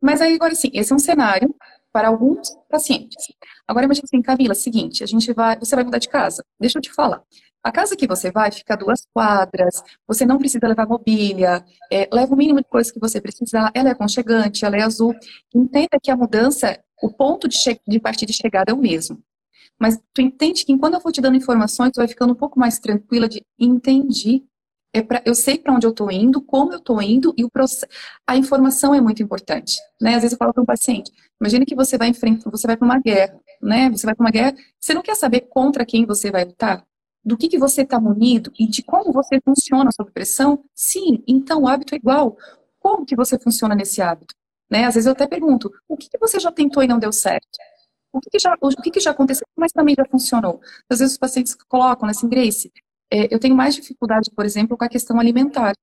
[0.00, 1.54] Mas aí, agora sim, esse é um cenário
[1.92, 3.26] para alguns pacientes.
[3.66, 6.44] Agora imagine assim, Camila, seguinte, a gente vai, você vai mudar de casa.
[6.60, 7.22] Deixa eu te falar.
[7.62, 12.34] A casa que você vai fica duas quadras, você não precisa levar mobília, é, leva
[12.34, 15.14] o mínimo de coisa que você precisar, ela é aconchegante, ela é azul.
[15.54, 17.56] Entenda que a mudança, o ponto de,
[17.88, 19.22] de partida e chegada é o mesmo.
[19.80, 22.58] Mas tu entende que enquanto eu vou te dando informações, tu vai ficando um pouco
[22.58, 24.44] mais tranquila de entendi.
[24.92, 27.50] É pra, eu sei para onde eu estou indo, como eu estou indo e o
[27.50, 27.86] processo.
[28.26, 30.10] A informação é muito importante, né?
[30.14, 31.10] Às vezes eu falo para um paciente,
[31.40, 33.90] imagine que você vai enfrentar, você vai para uma guerra, né?
[33.90, 36.86] Você vai para uma guerra, você não quer saber contra quem você vai lutar,
[37.24, 40.62] do que que você está munido e de como você funciona sob pressão.
[40.74, 42.36] Sim, então o hábito é igual.
[42.78, 44.34] Como que você funciona nesse hábito?
[44.70, 44.84] Né?
[44.84, 47.58] Às vezes eu até pergunto, o que, que você já tentou e não deu certo?
[48.14, 50.60] O que, que já, o que, que já aconteceu, mas também já funcionou.
[50.88, 52.72] Às vezes os pacientes colocam, né, assim, Grace,
[53.10, 55.74] é, eu tenho mais dificuldade, por exemplo, com a questão alimentar,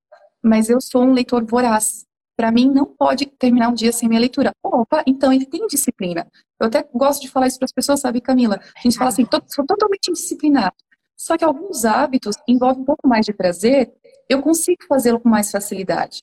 [0.41, 2.05] mas eu sou um leitor voraz.
[2.37, 4.51] Para mim, não pode terminar um dia sem minha leitura.
[4.63, 6.25] Opa, então ele tem disciplina.
[6.59, 8.59] Eu até gosto de falar isso para as pessoas, sabe, Camila?
[8.75, 10.75] A gente fala assim, sou totalmente indisciplinado.
[11.17, 13.91] Só que alguns hábitos envolvem um pouco mais de prazer,
[14.27, 16.21] eu consigo fazê-lo com mais facilidade.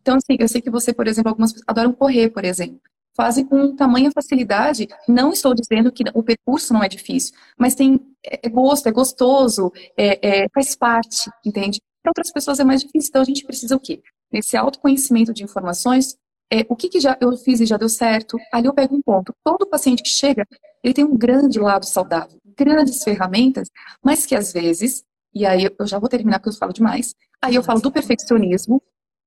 [0.00, 2.80] Então, assim, eu sei que você, por exemplo, algumas pessoas adoram correr, por exemplo
[3.20, 4.88] fazem com tamanha facilidade.
[5.06, 8.92] Não estou dizendo que o percurso não é difícil, mas tem é, é gosto, é
[8.92, 11.82] gostoso, é, é, faz parte, entende?
[12.02, 14.00] Para outras pessoas é mais difícil, então a gente precisa o quê?
[14.32, 16.16] Nesse autoconhecimento de informações,
[16.50, 19.02] é, o que, que já eu fiz e já deu certo, ali eu pego um
[19.02, 19.34] ponto.
[19.44, 20.46] Todo paciente que chega,
[20.82, 23.68] ele tem um grande lado saudável, grandes ferramentas,
[24.02, 25.04] mas que às vezes,
[25.34, 28.82] e aí eu já vou terminar porque eu falo demais, aí eu falo do perfeccionismo,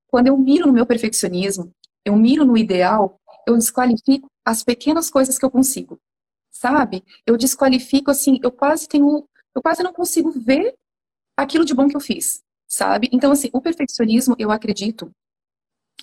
[0.08, 1.72] quando eu miro no meu perfeccionismo,
[2.04, 6.00] eu miro no ideal, eu desqualifico as pequenas coisas que eu consigo,
[6.50, 7.04] sabe?
[7.26, 10.74] Eu desqualifico, assim, eu quase tenho, eu quase não consigo ver
[11.36, 13.08] aquilo de bom que eu fiz, sabe?
[13.12, 15.10] Então, assim, o perfeccionismo, eu acredito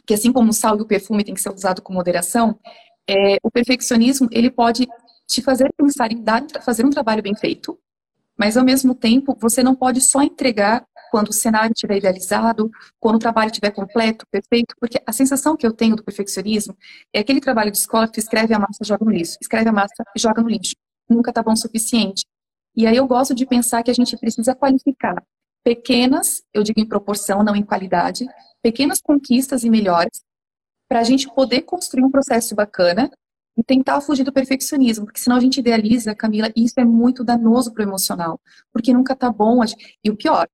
[0.05, 2.59] que assim como o sal e o perfume tem que ser usado com moderação,
[3.07, 4.87] é, o perfeccionismo, ele pode
[5.27, 7.79] te fazer pensar em dar, fazer um trabalho bem feito,
[8.37, 13.17] mas ao mesmo tempo, você não pode só entregar quando o cenário estiver idealizado, quando
[13.17, 16.75] o trabalho estiver completo, perfeito, porque a sensação que eu tenho do perfeccionismo
[17.13, 20.03] é aquele trabalho de escola que escreve a massa joga no lixo, escreve a massa
[20.15, 20.75] e joga no lixo.
[21.09, 22.25] Nunca está bom o suficiente.
[22.73, 25.21] E aí eu gosto de pensar que a gente precisa qualificar
[25.63, 28.25] pequenas, eu digo em proporção, não em qualidade,
[28.63, 30.21] pequenas conquistas e melhores,
[30.87, 33.11] para a gente poder construir um processo bacana
[33.57, 37.23] e tentar fugir do perfeccionismo, porque senão a gente idealiza, Camila, e isso é muito
[37.23, 38.39] danoso para o emocional,
[38.71, 39.61] porque nunca tá bom.
[40.03, 40.47] E o pior,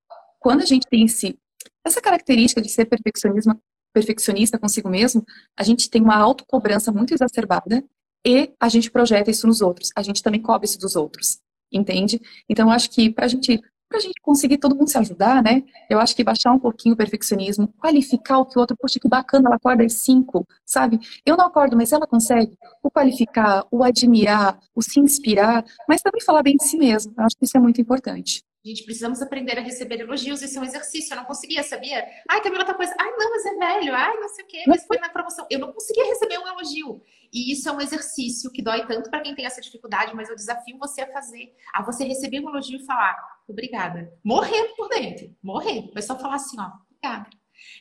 [0.48, 1.38] quando a gente tem esse,
[1.86, 3.62] essa característica de ser perfeccionismo,
[3.94, 5.22] perfeccionista consigo mesmo,
[5.58, 7.84] a gente tem uma autocobrança muito exacerbada
[8.26, 9.90] e a gente projeta isso nos outros.
[9.94, 12.22] A gente também cobra isso dos outros, entende?
[12.48, 15.44] Então, eu acho que para a gente para a gente conseguir todo mundo se ajudar,
[15.44, 15.64] né?
[15.90, 19.08] Eu acho que baixar um pouquinho o perfeccionismo, qualificar o que o outro, poxa, que
[19.08, 21.00] bacana, ela acorda às cinco, sabe?
[21.26, 26.22] Eu não acordo, mas ela consegue o qualificar, o admirar, o se inspirar, mas também
[26.22, 27.14] falar bem de si mesmo.
[27.18, 28.44] Eu acho que isso é muito importante.
[28.66, 30.42] Gente, precisamos aprender a receber elogios.
[30.42, 31.14] Isso é um exercício.
[31.14, 32.06] Eu não conseguia, sabia?
[32.30, 32.94] Ai, Camila tá coisa.
[33.00, 33.96] Ai, não, mas é velho.
[33.96, 34.64] Ai, não sei o quê.
[34.68, 35.48] Mas foi na promoção.
[35.50, 37.02] Eu não conseguia receber um elogio.
[37.32, 40.36] E isso é um exercício que dói tanto para quem tem essa dificuldade, mas eu
[40.36, 41.54] desafio você a fazer.
[41.74, 43.18] A você receber um elogio e falar,
[43.48, 44.14] obrigada.
[44.24, 45.34] Morrendo por dentro.
[45.42, 45.92] Morrendo.
[45.94, 47.30] Mas só falar assim, ó, obrigada.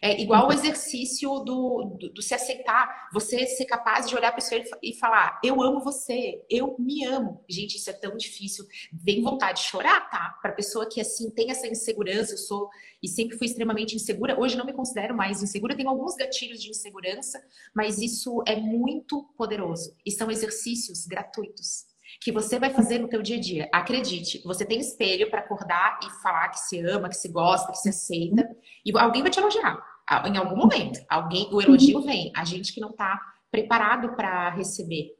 [0.01, 4.40] É igual o exercício do, do, do, se aceitar, você ser capaz de olhar para
[4.40, 7.44] o espelho e falar: Eu amo você, eu me amo.
[7.49, 8.64] Gente, isso é tão difícil.
[8.92, 10.38] Vem vontade de chorar, tá?
[10.42, 12.68] Para pessoa que assim tem essa insegurança, eu sou
[13.03, 14.38] e sempre fui extremamente insegura.
[14.38, 17.42] Hoje não me considero mais insegura, tenho alguns gatilhos de insegurança,
[17.75, 23.22] mas isso é muito poderoso e são exercícios gratuitos que você vai fazer no teu
[23.22, 23.68] dia a dia.
[23.72, 27.79] Acredite, você tem espelho para acordar e falar que se ama, que se gosta, que
[27.79, 28.48] se aceita,
[28.85, 29.79] e alguém vai te elogiar.
[30.24, 32.33] Em algum momento, alguém, o elogio vem.
[32.35, 35.16] A gente que não está preparado para receber.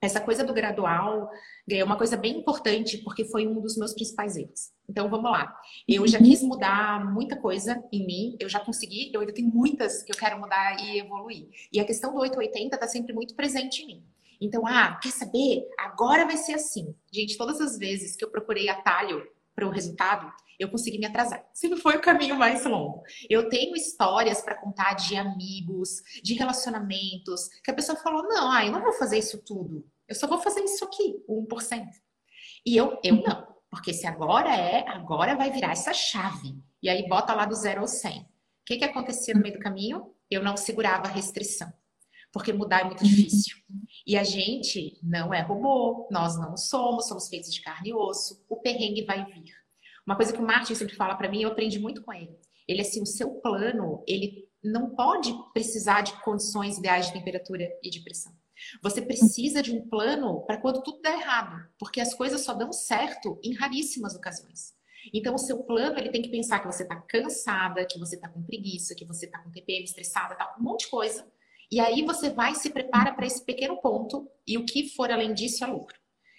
[0.00, 1.28] Essa coisa do gradual
[1.68, 4.70] é uma coisa bem importante porque foi um dos meus principais erros.
[4.88, 5.52] Então vamos lá.
[5.88, 10.04] Eu já quis mudar muita coisa em mim, eu já consegui, eu ainda tenho muitas
[10.04, 11.48] que eu quero mudar e evoluir.
[11.72, 14.04] E a questão do 880 está sempre muito presente em mim.
[14.40, 15.66] Então, ah, quer saber?
[15.78, 16.94] Agora vai ser assim.
[17.12, 21.44] Gente, todas as vezes que eu procurei atalho para o resultado, eu consegui me atrasar.
[21.52, 23.02] Sempre foi o caminho mais longo.
[23.28, 28.64] Eu tenho histórias para contar de amigos, de relacionamentos, que a pessoa falou: não, ah,
[28.64, 29.86] eu não vou fazer isso tudo.
[30.08, 31.86] Eu só vou fazer isso aqui, 1%.
[32.64, 33.46] E eu, eu não.
[33.70, 36.56] Porque se agora é, agora vai virar essa chave.
[36.82, 38.20] E aí bota lá do zero ao 100.
[38.20, 38.26] O
[38.64, 40.14] que, que acontecia no meio do caminho?
[40.30, 41.72] Eu não segurava a restrição.
[42.32, 43.56] Porque mudar é muito difícil.
[44.06, 48.44] E a gente não é robô, nós não somos, somos feitos de carne e osso,
[48.48, 49.52] o perrengue vai vir.
[50.06, 52.38] Uma coisa que o Martin sempre fala para mim, eu aprendi muito com ele.
[52.66, 57.90] Ele assim, o seu plano, ele não pode precisar de condições ideais de temperatura e
[57.90, 58.32] de pressão.
[58.82, 62.72] Você precisa de um plano para quando tudo der errado, porque as coisas só dão
[62.72, 64.76] certo em raríssimas ocasiões.
[65.14, 68.28] Então, o seu plano, ele tem que pensar que você está cansada, que você está
[68.28, 71.26] com preguiça, que você está com TPM estressada, tal, um monte de coisa.
[71.70, 75.34] E aí você vai se prepara para esse pequeno ponto e o que for além
[75.34, 75.98] disso é lucro.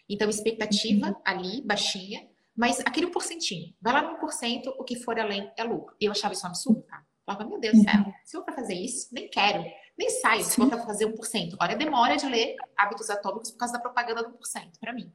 [0.09, 5.51] Então, expectativa ali, baixinha, mas aquele 1%, vai lá no 1%, o que for além
[5.55, 5.95] é lucro.
[6.01, 7.05] E eu achava isso um absurdo, tá?
[7.25, 9.63] Falava, meu Deus do céu, se eu for fazer isso, nem quero,
[9.95, 11.55] nem saio se for para fazer 1%.
[11.61, 15.13] Olha a demora de ler hábitos atômicos por causa da propaganda do 1% para mim.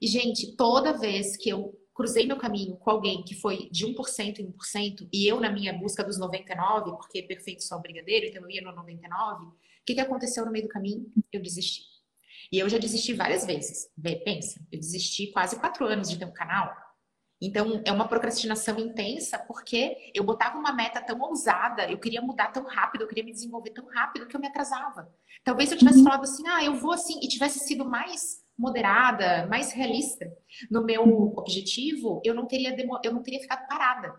[0.00, 4.38] E, gente, toda vez que eu cruzei meu caminho com alguém que foi de 1%
[4.38, 8.50] em 1%, e eu na minha busca dos 99, porque perfeito só brigadeiro, então eu
[8.50, 11.10] ia no 99, o que, que aconteceu no meio do caminho?
[11.32, 11.82] Eu desisti.
[12.52, 13.88] E eu já desisti várias vezes.
[14.24, 16.74] Pensa, eu desisti quase quatro anos de ter um canal.
[17.40, 22.48] Então, é uma procrastinação intensa porque eu botava uma meta tão ousada, eu queria mudar
[22.48, 25.12] tão rápido, eu queria me desenvolver tão rápido que eu me atrasava.
[25.44, 26.04] Talvez eu tivesse uhum.
[26.04, 30.26] falado assim, ah, eu vou assim, e tivesse sido mais moderada, mais realista
[30.70, 31.02] no meu
[31.36, 34.14] objetivo, eu não teria eu não teria ficado parada.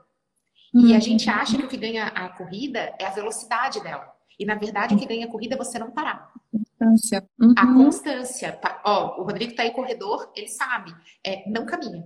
[0.74, 1.02] E a uhum.
[1.02, 4.14] gente acha que o que ganha a corrida é a velocidade dela.
[4.40, 6.32] E na verdade o que ganha a corrida é você não parar.
[6.52, 7.28] Constância.
[7.40, 7.54] Uhum.
[7.58, 8.60] A constância.
[8.86, 10.94] Ó, o Rodrigo tá aí corredor, ele sabe.
[11.26, 12.04] É, não caminha.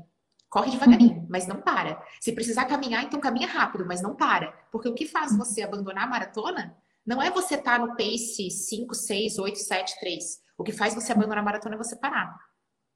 [0.50, 1.28] Corre devagarinho, uhum.
[1.30, 2.02] mas não para.
[2.20, 4.52] Se precisar caminhar, então caminha rápido, mas não para.
[4.72, 6.76] Porque o que faz você abandonar a maratona
[7.06, 10.24] não é você estar tá no pace 5, 6, 8, 7, 3.
[10.62, 12.38] O que faz você abandonar a maratona é você parar.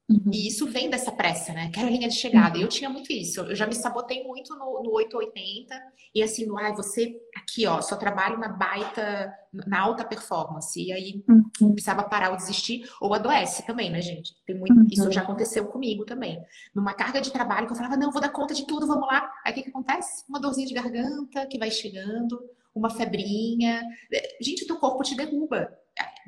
[0.07, 0.29] Uhum.
[0.31, 1.71] E isso vem dessa pressa, né?
[1.73, 2.57] Quero a linha de chegada.
[2.57, 2.61] Uhum.
[2.61, 3.41] Eu tinha muito isso.
[3.41, 5.75] Eu já me sabotei muito no, no 880
[6.13, 10.79] e assim, no, ah, você aqui, ó, só trabalho na baita, na alta performance.
[10.79, 11.73] E aí uhum.
[11.73, 14.35] precisava parar ou desistir, ou adoece também, né, gente?
[14.45, 14.87] Tem muito, uhum.
[14.91, 16.39] Isso já aconteceu comigo tambem.
[16.75, 19.27] Numa carga de trabalho que eu falava, não, vou dar conta de tudo, vamos lá.
[19.43, 20.23] Aí o que, que acontece?
[20.29, 22.39] Uma dorzinha de garganta que vai chegando,
[22.75, 23.81] uma febrinha.
[24.39, 25.75] Gente, o teu corpo te derruba.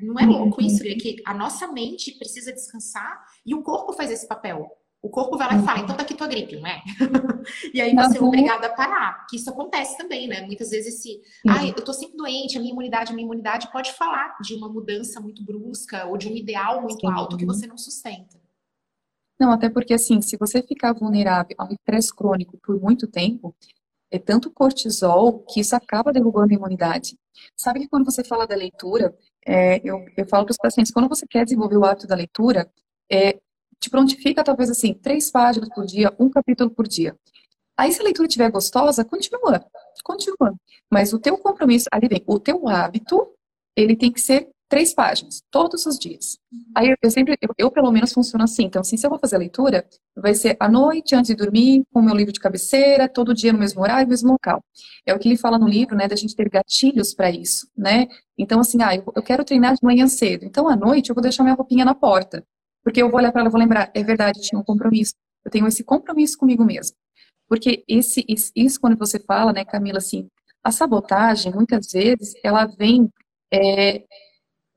[0.00, 0.86] Não é louco isso?
[0.86, 4.66] É que a nossa mente precisa descansar e o corpo faz esse papel.
[5.00, 6.82] O corpo vai lá e fala, então tá aqui tua gripe, não é?
[7.72, 9.26] e aí você é obrigada a parar.
[9.28, 10.42] Que isso acontece também, né?
[10.42, 13.92] Muitas vezes esse, ai, eu tô sempre doente, a minha imunidade, a minha imunidade pode
[13.92, 17.12] falar de uma mudança muito brusca ou de um ideal muito Sim.
[17.12, 18.40] alto que você não sustenta.
[19.38, 23.54] Não, até porque assim, se você ficar vulnerável ao estresse crônico por muito tempo,
[24.10, 27.16] é tanto cortisol que isso acaba derrubando a imunidade.
[27.56, 29.16] Sabe que quando você fala da leitura,
[29.48, 32.70] é, eu, eu falo para os pacientes, quando você quer desenvolver o hábito da leitura,
[33.10, 33.38] é,
[33.80, 37.16] te prontifica talvez assim, três páginas por dia, um capítulo por dia.
[37.74, 39.64] Aí se a leitura estiver gostosa, continua,
[40.04, 40.54] continua.
[40.90, 43.26] Mas o teu compromisso, ali vem, o teu hábito,
[43.74, 46.38] ele tem que ser três páginas, todos os dias.
[46.74, 48.64] Aí eu, sempre, eu, eu, pelo menos funciono assim.
[48.64, 51.84] Então, assim, se eu vou fazer a leitura, vai ser à noite, antes de dormir,
[51.92, 54.62] com o meu livro de cabeceira, todo dia no mesmo horário, no mesmo local.
[55.06, 58.06] É o que ele fala no livro, né, da gente ter gatilhos para isso, né?
[58.36, 60.44] Então, assim, ah, eu, eu quero treinar de manhã cedo.
[60.44, 62.44] Então, à noite, eu vou deixar minha roupinha na porta.
[62.84, 65.14] Porque eu vou olhar para ela e vou lembrar, é verdade, tinha um compromisso.
[65.44, 66.96] Eu tenho esse compromisso comigo mesmo.
[67.48, 70.28] Porque esse, isso, quando você fala, né, Camila, assim,
[70.62, 73.10] a sabotagem, muitas vezes, ela vem
[73.52, 74.04] é,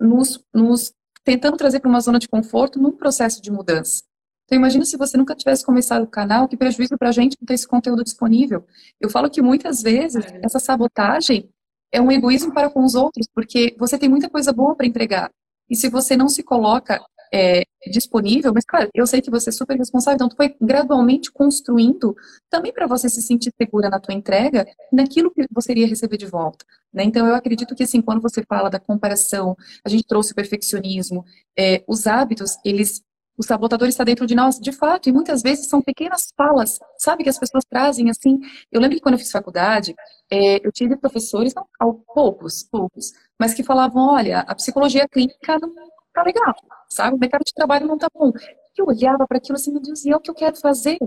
[0.02, 0.94] nos, nos
[1.24, 4.04] tentando trazer para uma zona de conforto num processo de mudança.
[4.46, 7.46] Então, imagina se você nunca tivesse começado o canal, que prejuízo para a gente não
[7.46, 8.66] ter esse conteúdo disponível.
[9.00, 10.42] Eu falo que muitas vezes é.
[10.44, 11.50] essa sabotagem
[11.92, 15.32] é um egoísmo para com os outros, porque você tem muita coisa boa para entregar.
[15.70, 17.02] E se você não se coloca
[17.34, 21.32] é, disponível, mas claro, eu sei que você é super responsável, então tu foi gradualmente
[21.32, 22.16] construindo
[22.50, 26.26] também para você se sentir segura na tua entrega, naquilo que você iria receber de
[26.26, 26.66] volta.
[26.94, 27.04] Né?
[27.04, 29.56] Então eu acredito que assim, quando você fala da comparação,
[29.86, 31.24] a gente trouxe o perfeccionismo,
[31.58, 33.02] é, os hábitos, eles
[33.38, 37.24] o sabotador está dentro de nós, de fato, e muitas vezes são pequenas falas, sabe,
[37.24, 38.38] que as pessoas trazem, assim.
[38.72, 39.96] Eu lembro que quando eu fiz faculdade,
[40.30, 41.66] é, eu tive professores, não,
[42.14, 45.74] poucos, poucos, mas que falavam, olha, a psicologia clínica não
[46.14, 46.54] tá legal,
[46.92, 47.16] sabe?
[47.16, 48.32] O mercado de trabalho não tá bom.
[48.78, 50.98] Eu olhava para aquilo assim, meu Deus, e é o que eu quero fazer?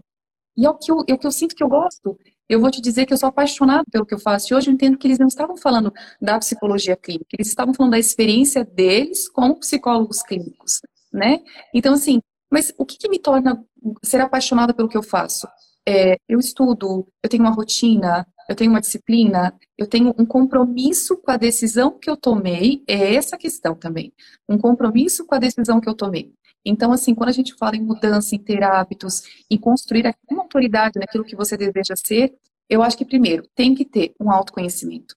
[0.56, 2.18] E é o que eu, é o que eu sinto que eu gosto.
[2.48, 4.52] Eu vou te dizer que eu sou apaixonado pelo que eu faço.
[4.52, 7.92] E hoje eu entendo que eles não estavam falando da psicologia clínica, eles estavam falando
[7.92, 10.80] da experiência deles como psicólogos clínicos,
[11.12, 11.40] né?
[11.74, 12.20] Então, assim,
[12.50, 13.64] mas o que, que me torna
[14.02, 15.48] ser apaixonada pelo que eu faço?
[15.86, 21.16] É, eu estudo, eu tenho uma rotina, eu tenho uma disciplina, eu tenho um compromisso
[21.16, 24.12] com a decisão que eu tomei, é essa questão também.
[24.48, 26.32] Um compromisso com a decisão que eu tomei.
[26.64, 30.98] Então, assim, quando a gente fala em mudança, em ter hábitos, em construir uma autoridade
[30.98, 32.34] naquilo que você deseja ser,
[32.68, 35.14] eu acho que, primeiro, tem que ter um autoconhecimento.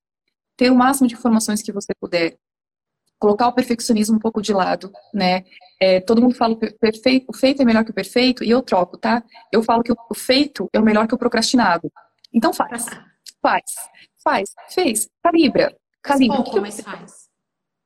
[0.57, 2.37] Ter o máximo de informações que você puder.
[3.19, 5.43] colocar o perfeccionismo um pouco de lado, né?
[5.79, 8.61] É, todo mundo fala que perfeito, o feito é melhor que o perfeito e eu
[8.61, 9.23] troco, tá?
[9.51, 11.91] Eu falo que o feito é o melhor que o procrastinado.
[12.33, 12.85] Então faz,
[13.47, 13.63] faz,
[14.21, 15.73] faz, fez, calibra,
[16.03, 16.43] calibra.
[16.43, 17.29] Pouco, mas faz.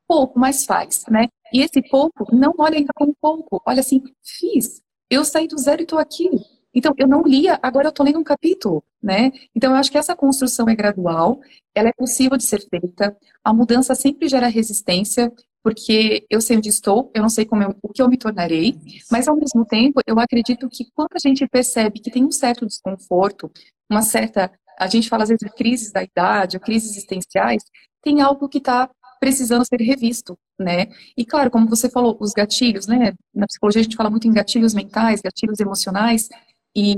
[0.07, 1.27] Pouco, mas faz, né?
[1.53, 4.81] E esse pouco, não olha ainda como pouco, olha assim, fiz.
[5.09, 6.29] Eu saí do zero e estou aqui.
[6.73, 9.31] Então, eu não lia, agora eu estou lendo um capítulo, né?
[9.53, 11.39] Então, eu acho que essa construção é gradual,
[11.75, 15.31] ela é possível de ser feita, a mudança sempre gera resistência,
[15.61, 18.77] porque eu sei onde estou, eu não sei como eu, o que eu me tornarei,
[19.11, 22.65] mas ao mesmo tempo, eu acredito que quando a gente percebe que tem um certo
[22.65, 23.51] desconforto,
[23.91, 24.49] uma certa,
[24.79, 27.63] a gente fala às vezes de crises da idade, ou crises existenciais,
[28.01, 30.87] tem algo que está precisando ser revisto, né?
[31.15, 33.13] E claro, como você falou, os gatilhos, né?
[33.33, 36.27] Na psicologia a gente fala muito em gatilhos mentais, gatilhos emocionais,
[36.75, 36.95] e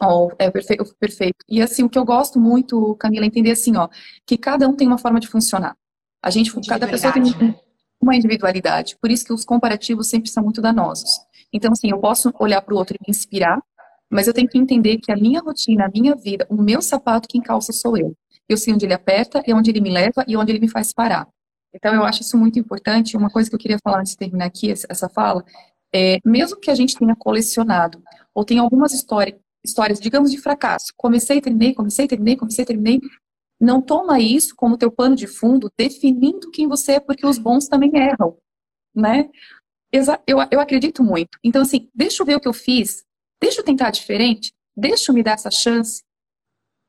[0.00, 1.36] Oh, é perfeito, perfeito.
[1.48, 3.88] E assim, o que eu gosto muito, Camila, é entender assim, ó,
[4.26, 5.74] que cada um tem uma forma de funcionar.
[6.22, 7.58] A gente, cada pessoa tem né?
[8.00, 8.96] uma individualidade.
[9.00, 11.18] Por isso que os comparativos sempre são muito danosos.
[11.52, 13.58] Então, assim, eu posso olhar para o outro e me inspirar,
[14.10, 17.28] mas eu tenho que entender que a minha rotina, a minha vida, o meu sapato
[17.28, 18.14] quem calça sou eu.
[18.48, 20.92] Eu sei onde ele aperta, é onde ele me leva e onde ele me faz
[20.92, 21.28] parar.
[21.74, 23.16] Então, eu acho isso muito importante.
[23.16, 25.44] Uma coisa que eu queria falar antes de terminar aqui essa fala
[25.94, 28.02] é, mesmo que a gente tenha colecionado
[28.34, 33.00] ou tenha algumas histórias, histórias, digamos, de fracasso, comecei, terminei, comecei, terminei, comecei, terminei,
[33.58, 37.66] não toma isso como teu pano de fundo, definindo quem você é, porque os bons
[37.66, 38.36] também erram,
[38.94, 39.28] né?
[39.90, 41.38] Eu, eu acredito muito.
[41.42, 43.05] Então, assim, deixa eu ver o que eu fiz,
[43.40, 46.02] deixa eu tentar diferente, deixa eu me dar essa chance,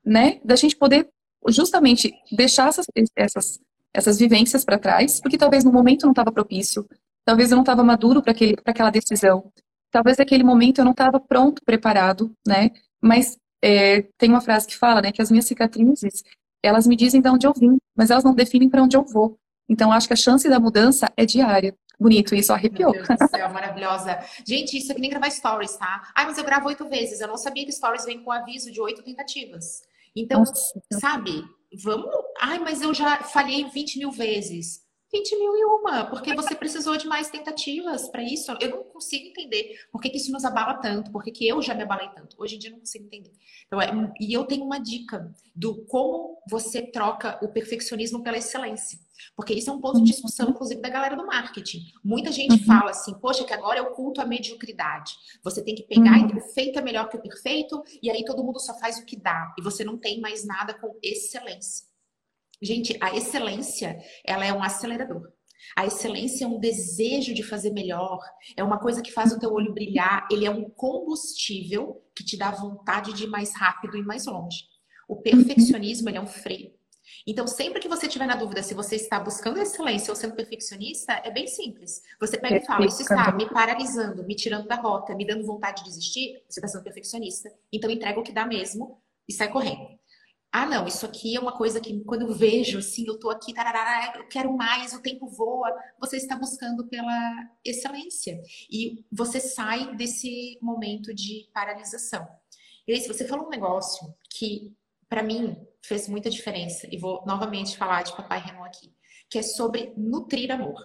[0.04, 0.40] né?
[0.44, 1.08] Da gente poder
[1.48, 2.86] justamente deixar essas,
[3.16, 3.60] essas,
[3.94, 6.86] essas vivências para trás, porque talvez no momento não estava propício,
[7.28, 8.32] Talvez eu não estava maduro para
[8.64, 9.52] aquela decisão.
[9.90, 12.70] Talvez naquele momento eu não estava pronto, preparado, né?
[13.02, 16.24] Mas é, tem uma frase que fala, né, que as minhas cicatrizes,
[16.62, 19.38] elas me dizem de onde eu vim, mas elas não definem para onde eu vou.
[19.68, 21.76] Então, acho que a chance da mudança é diária.
[21.98, 22.92] Bonito, isso arrepiou.
[22.92, 24.18] Meu Deus do céu, maravilhosa.
[24.46, 26.12] Gente, isso é que nem gravar stories, tá?
[26.14, 27.20] Ah, mas eu gravo oito vezes.
[27.20, 29.82] Eu não sabia que stories vem com aviso de oito tentativas.
[30.14, 30.80] Então, Nossa.
[30.92, 31.44] sabe,
[31.82, 32.08] vamos.
[32.40, 34.86] Ai, mas eu já falhei 20 mil vezes.
[35.12, 38.52] 20 mil e uma, porque você precisou de mais tentativas para isso.
[38.60, 41.62] Eu não consigo entender por que, que isso nos abala tanto, por que, que eu
[41.62, 42.36] já me abalei tanto.
[42.38, 43.32] Hoje em dia eu não consigo entender.
[43.66, 43.90] Então, é,
[44.20, 48.98] e eu tenho uma dica do como você troca o perfeccionismo pela excelência.
[49.34, 50.04] Porque isso é um ponto de uhum.
[50.04, 51.80] discussão, inclusive, da galera do marketing.
[52.04, 52.64] Muita gente uhum.
[52.64, 55.14] fala assim, poxa, que agora é o culto à mediocridade.
[55.42, 56.30] Você tem que pegar uhum.
[56.34, 59.04] e o feito é melhor que o perfeito, e aí todo mundo só faz o
[59.04, 59.54] que dá.
[59.58, 61.87] E você não tem mais nada com excelência.
[62.60, 65.32] Gente, a excelência, ela é um acelerador.
[65.76, 68.18] A excelência é um desejo de fazer melhor,
[68.56, 72.36] é uma coisa que faz o teu olho brilhar, ele é um combustível que te
[72.36, 74.64] dá vontade de ir mais rápido e mais longe.
[75.08, 76.72] O perfeccionismo, ele é um freio.
[77.26, 81.12] Então, sempre que você estiver na dúvida se você está buscando excelência ou sendo perfeccionista,
[81.24, 82.02] é bem simples.
[82.20, 85.82] Você pega e fala, isso está me paralisando, me tirando da rota, me dando vontade
[85.82, 87.50] de desistir, você está sendo perfeccionista.
[87.72, 89.97] Então, entrega o que dá mesmo e sai correndo
[90.50, 93.52] ah, não, isso aqui é uma coisa que quando eu vejo, assim, eu tô aqui,
[93.52, 95.70] tarará, eu quero mais, o tempo voa,
[96.00, 98.40] você está buscando pela excelência.
[98.70, 102.26] E você sai desse momento de paralisação.
[102.86, 104.74] E se você falou um negócio que,
[105.06, 108.90] para mim, fez muita diferença, e vou novamente falar de Papai Renan aqui,
[109.28, 110.82] que é sobre nutrir amor.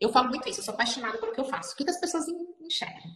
[0.00, 1.72] Eu falo muito isso, eu sou apaixonada pelo que eu faço.
[1.72, 2.26] O que as pessoas
[2.60, 3.12] enxergam?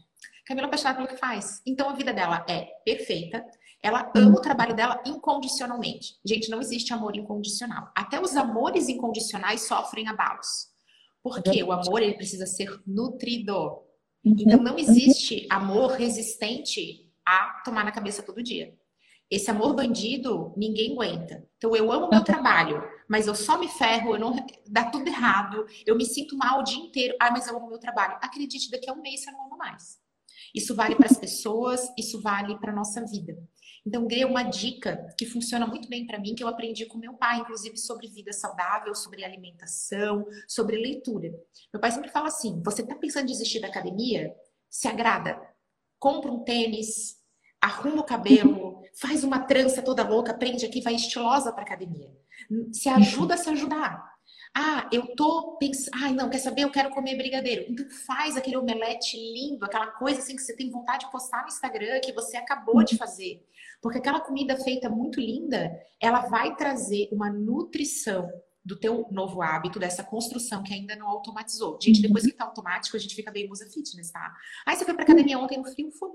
[0.46, 1.60] Camila é apaixonada pelo que faz.
[1.66, 3.44] Então, a vida dela é perfeita,
[3.82, 6.16] ela ama o trabalho dela incondicionalmente.
[6.24, 7.90] Gente, não existe amor incondicional.
[7.96, 10.68] Até os amores incondicionais sofrem abalos.
[11.22, 13.54] Porque o amor ele precisa ser nutrido.
[14.24, 14.36] Uhum.
[14.38, 18.74] Então não existe amor resistente a tomar na cabeça todo dia.
[19.30, 21.48] Esse amor bandido, ninguém aguenta.
[21.56, 22.24] Então eu amo meu uhum.
[22.24, 24.34] trabalho, mas eu só me ferro, eu não
[24.66, 27.14] dá tudo errado, eu me sinto mal o dia inteiro.
[27.20, 28.18] Ah, mas eu amo meu trabalho.
[28.20, 29.98] Acredite, daqui a um mês você não ama mais.
[30.54, 33.36] Isso vale para as pessoas, isso vale para nossa vida.
[33.86, 37.14] Então, Grê, uma dica que funciona muito bem para mim, que eu aprendi com meu
[37.14, 41.30] pai, inclusive sobre vida saudável, sobre alimentação, sobre leitura.
[41.72, 44.34] Meu pai sempre fala assim: você está pensando em desistir da academia?
[44.68, 45.40] Se agrada.
[45.98, 47.16] Compra um tênis,
[47.60, 52.10] arruma o cabelo, faz uma trança toda louca, prende aqui, vai estilosa para academia.
[52.72, 54.10] Se ajuda a se ajudar.
[54.54, 56.62] Ah, eu tô pensando, ai não, quer saber?
[56.62, 57.66] Eu quero comer brigadeiro.
[57.68, 61.48] Então faz aquele omelete lindo, aquela coisa assim que você tem vontade de postar no
[61.48, 63.46] Instagram que você acabou de fazer.
[63.80, 65.70] Porque aquela comida feita muito linda,
[66.00, 68.28] ela vai trazer uma nutrição
[68.64, 71.78] do teu novo hábito, dessa construção que ainda não automatizou.
[71.80, 74.34] Gente, depois que tá automático, a gente fica bem musa fitness, tá?
[74.66, 76.10] Aí você foi pra academia ontem no frio, foi.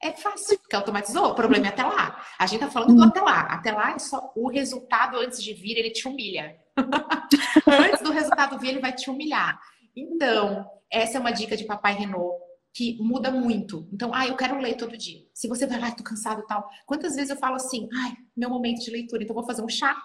[0.00, 1.26] É fácil, porque automatizou.
[1.26, 2.24] O problema é até lá.
[2.38, 3.40] A gente tá falando do até lá.
[3.40, 6.56] Até lá é só o resultado antes de vir, ele te humilha.
[7.66, 9.60] Antes do resultado vir, ele vai te humilhar.
[9.96, 13.88] Então, essa é uma dica de Papai Renault que muda muito.
[13.92, 15.20] Então, ah, eu quero ler todo dia.
[15.34, 16.68] Se você vai lá, tô cansado e tal.
[16.86, 19.96] Quantas vezes eu falo assim, ai, meu momento de leitura, então vou fazer um chá,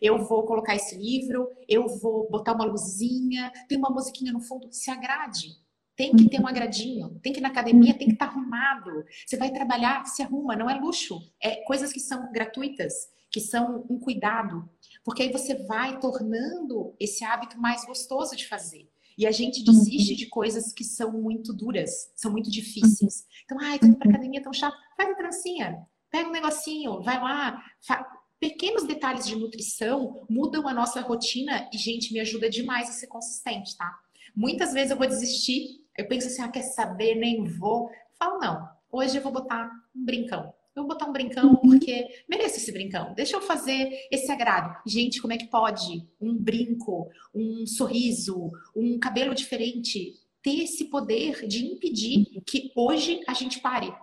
[0.00, 4.72] eu vou colocar esse livro, eu vou botar uma luzinha, tem uma musiquinha no fundo,
[4.72, 5.48] se agrade.
[5.96, 9.04] Tem que ter um agradinho, tem que ir na academia, tem que estar tá arrumado.
[9.24, 11.20] Você vai trabalhar, se arruma, não é luxo.
[11.40, 12.92] É coisas que são gratuitas,
[13.30, 14.68] que são um cuidado.
[15.04, 18.88] Porque aí você vai tornando esse hábito mais gostoso de fazer.
[19.16, 20.18] E a gente desiste uhum.
[20.18, 23.24] de coisas que são muito duras, são muito difíceis.
[23.44, 24.76] Então, ai, tô indo pra academia tão chato.
[24.96, 27.62] Faz a trancinha, pega um negocinho, vai lá.
[27.86, 28.04] Fa...
[28.40, 33.06] Pequenos detalhes de nutrição mudam a nossa rotina e, gente, me ajuda demais a ser
[33.06, 33.98] consistente, tá?
[34.34, 37.88] Muitas vezes eu vou desistir, eu penso assim, ah, quer saber, nem vou.
[38.18, 40.52] Falo, não, hoje eu vou botar um brincão.
[40.74, 41.60] Eu vou botar um brincão uhum.
[41.60, 43.14] porque mereço esse brincão.
[43.14, 44.76] Deixa eu fazer esse agrado.
[44.86, 51.46] Gente, como é que pode um brinco, um sorriso, um cabelo diferente ter esse poder
[51.46, 53.94] de impedir que hoje a gente pare?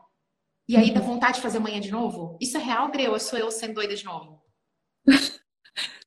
[0.67, 1.07] E aí dá uhum.
[1.07, 2.38] vontade de fazer amanhã de novo?
[2.39, 3.11] Isso é real, Greu?
[3.11, 4.41] Ou sou eu sendo doida de novo?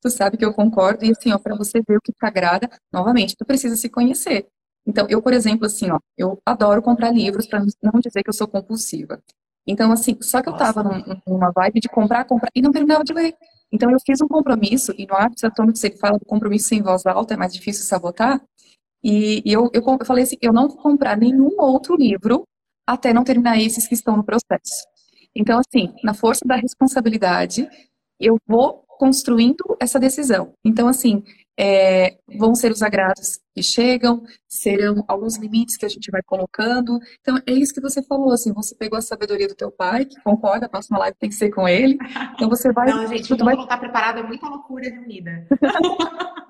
[0.00, 1.04] tu sabe que eu concordo.
[1.04, 4.48] E assim, ó, pra você ver o que te agrada, novamente, tu precisa se conhecer.
[4.86, 8.34] Então, eu, por exemplo, assim, ó, eu adoro comprar livros para não dizer que eu
[8.34, 9.22] sou compulsiva.
[9.66, 13.02] Então, assim, só que eu tava num, numa vibe de comprar, comprar, e não terminava
[13.02, 13.34] de ler.
[13.72, 17.04] Então, eu fiz um compromisso, e no hábitos atômicos ele fala do compromisso em voz
[17.06, 18.40] alta, é mais difícil sabotar.
[19.02, 22.46] E, e eu, eu, eu falei assim, eu não vou comprar nenhum outro livro
[22.86, 24.86] até não terminar esses que estão no processo.
[25.34, 27.68] Então, assim, na força da responsabilidade,
[28.20, 30.54] eu vou construindo essa decisão.
[30.64, 31.22] Então, assim,
[31.58, 36.98] é, vão ser os agrados que chegam, serão alguns limites que a gente vai colocando.
[37.20, 40.20] Então, é isso que você falou, assim, você pegou a sabedoria do teu pai, que
[40.22, 41.96] concorda, a próxima live tem que ser com ele.
[42.34, 42.90] Então, você vai...
[42.90, 43.54] Não, gente, vai...
[43.54, 45.46] estar preparado, é muita loucura de unida.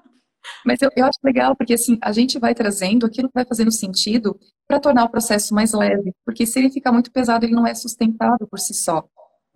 [0.64, 3.70] Mas eu, eu acho legal, porque assim, a gente vai trazendo aquilo que vai fazendo
[3.70, 6.12] sentido para tornar o processo mais leve.
[6.24, 9.04] Porque se ele ficar muito pesado, ele não é sustentado por si só.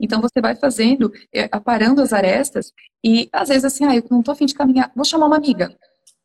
[0.00, 2.72] Então você vai fazendo, é, aparando as arestas,
[3.04, 5.76] e às vezes assim, ah, eu não tô afim de caminhar, vou chamar uma amiga.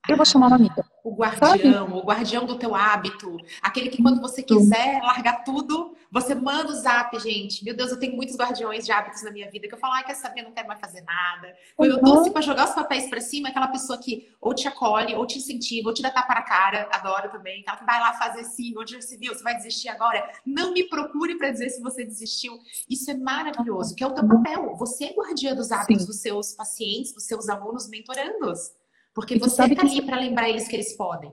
[0.07, 0.85] Eu vou chamar uma amiga.
[1.01, 1.93] O guardião, Sabe?
[1.93, 3.37] o guardião do teu hábito.
[3.61, 7.63] Aquele que quando você quiser largar tudo, você manda o zap, gente.
[7.63, 10.03] Meu Deus, eu tenho muitos guardiões de hábitos na minha vida que eu falo, ai,
[10.03, 11.55] quer saber, não quero mais fazer nada.
[11.75, 12.07] Quando uhum.
[12.07, 15.25] eu assim pra jogar os papéis pra cima, aquela pessoa que ou te acolhe, ou
[15.25, 17.61] te incentiva, ou te dá tapa na cara, adoro também.
[17.61, 20.29] Aquela que vai lá fazer assim, onde você viu, você vai desistir agora.
[20.45, 22.59] Não me procure para dizer se você desistiu.
[22.89, 24.75] Isso é maravilhoso, que é o teu papel.
[24.75, 26.07] Você é guardiã dos hábitos Sim.
[26.07, 28.71] dos seus pacientes, dos seus alunos mentorandos.
[29.14, 31.32] Porque você sabe tá ali para lembrar eles que eles podem.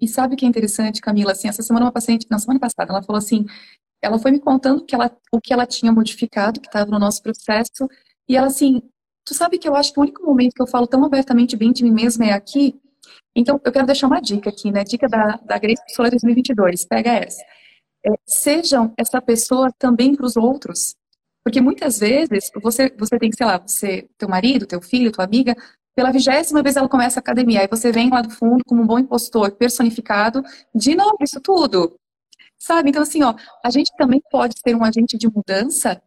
[0.00, 1.32] E sabe o que é interessante, Camila?
[1.32, 3.46] Assim, essa semana uma paciente, na semana passada, ela falou assim,
[4.02, 7.22] ela foi me contando que ela, o que ela tinha modificado, que estava no nosso
[7.22, 7.88] processo,
[8.28, 8.82] e ela assim,
[9.24, 11.72] tu sabe que eu acho que o único momento que eu falo tão abertamente bem
[11.72, 12.78] de mim mesma é aqui?
[13.36, 14.84] Então, eu quero deixar uma dica aqui, né?
[14.84, 17.42] Dica da, da Grace Solar 2022, pega essa.
[18.06, 20.94] É, sejam essa pessoa também para os outros.
[21.42, 25.24] Porque muitas vezes você, você tem que, sei lá, você, teu marido, teu filho, tua
[25.24, 25.56] amiga,
[25.94, 27.60] pela vigésima vez ela começa a academia.
[27.60, 30.42] Aí você vem lá do fundo como um bom impostor personificado.
[30.74, 31.96] De novo, isso tudo.
[32.58, 32.90] Sabe?
[32.90, 33.34] Então, assim, ó,
[33.64, 36.00] a gente também pode ser um agente de mudança,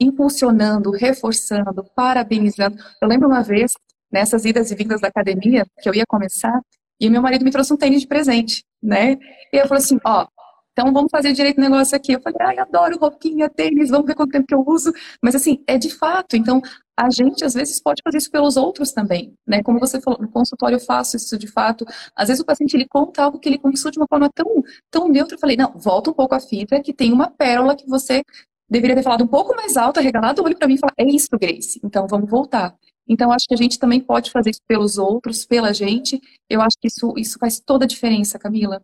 [0.00, 2.76] impulsionando, reforçando, parabenizando.
[3.02, 3.74] Eu lembro uma vez,
[4.10, 6.60] nessas idas e vindas da academia, que eu ia começar,
[7.00, 9.18] e meu marido me trouxe um tênis de presente, né?
[9.52, 10.26] E eu falei assim, ó,
[10.72, 12.12] então vamos fazer direito o negócio aqui.
[12.12, 14.92] Eu falei, ai, adoro roupinha, tênis, vamos ver quanto tempo que eu uso.
[15.22, 16.36] Mas assim, é de fato.
[16.36, 16.60] Então,
[16.96, 19.62] a gente às vezes pode fazer isso pelos outros também, né?
[19.62, 21.84] Como você falou, no consultório eu faço isso de fato.
[22.14, 24.46] Às vezes o paciente ele conta algo que ele começou de uma forma tão,
[24.90, 25.34] tão neutra.
[25.34, 28.22] Eu falei, não, volta um pouco a fita, que tem uma pérola que você
[28.68, 31.04] deveria ter falado um pouco mais alto, regalado o olho para mim e falar, é
[31.04, 31.80] isso, Grace.
[31.82, 32.74] Então vamos voltar.
[33.08, 36.20] Então acho que a gente também pode fazer isso pelos outros, pela gente.
[36.48, 38.82] Eu acho que isso, isso faz toda a diferença, Camila.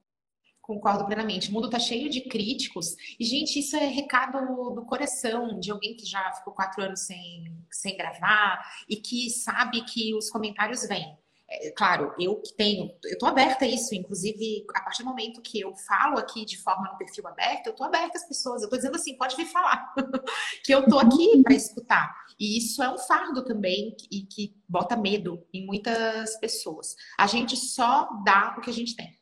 [0.70, 1.50] Concordo plenamente.
[1.50, 2.94] O mundo está cheio de críticos.
[3.18, 4.38] E, gente, isso é recado
[4.72, 9.84] do coração de alguém que já ficou quatro anos sem, sem gravar e que sabe
[9.84, 11.18] que os comentários vêm.
[11.50, 15.42] É, claro, eu que tenho, eu tô aberta a isso, inclusive, a partir do momento
[15.42, 18.70] que eu falo aqui de forma no perfil aberto, eu tô aberta às pessoas, eu
[18.70, 19.92] tô dizendo assim, pode vir falar,
[20.64, 22.14] que eu tô aqui para escutar.
[22.38, 26.94] E isso é um fardo também e que bota medo em muitas pessoas.
[27.18, 29.19] A gente só dá o que a gente tem.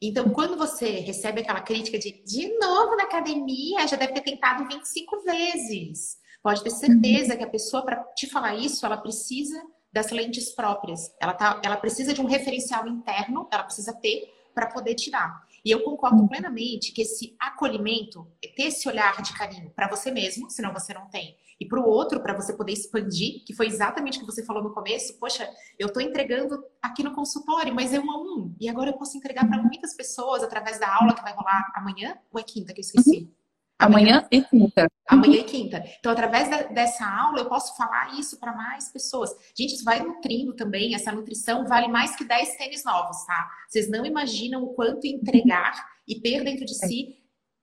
[0.00, 4.66] Então, quando você recebe aquela crítica de de novo na academia, já deve ter tentado
[4.68, 6.18] 25 vezes.
[6.42, 9.60] Pode ter certeza que a pessoa, para te falar isso, ela precisa
[9.92, 11.12] das lentes próprias.
[11.20, 15.42] Ela, tá, ela precisa de um referencial interno, ela precisa ter para poder tirar.
[15.64, 20.48] E eu concordo plenamente que esse acolhimento, ter esse olhar de carinho para você mesmo,
[20.50, 24.18] senão você não tem, E para o outro, para você poder expandir, que foi exatamente
[24.18, 25.48] o que você falou no começo, poxa,
[25.78, 28.54] eu estou entregando aqui no consultório, mas é um a um.
[28.60, 32.16] E agora eu posso entregar para muitas pessoas através da aula que vai rolar amanhã
[32.32, 33.18] ou é quinta que eu esqueci?
[33.18, 33.38] Uhum.
[33.80, 34.86] Amanhã, amanhã, e quinta.
[35.06, 35.84] Amanhã e quinta.
[36.00, 39.30] Então, através da, dessa aula, eu posso falar isso para mais pessoas.
[39.56, 40.96] Gente, isso vai nutrindo também.
[40.96, 43.48] Essa nutrição vale mais que 10 tênis novos, tá?
[43.68, 47.18] Vocês não imaginam o quanto entregar e ter dentro de si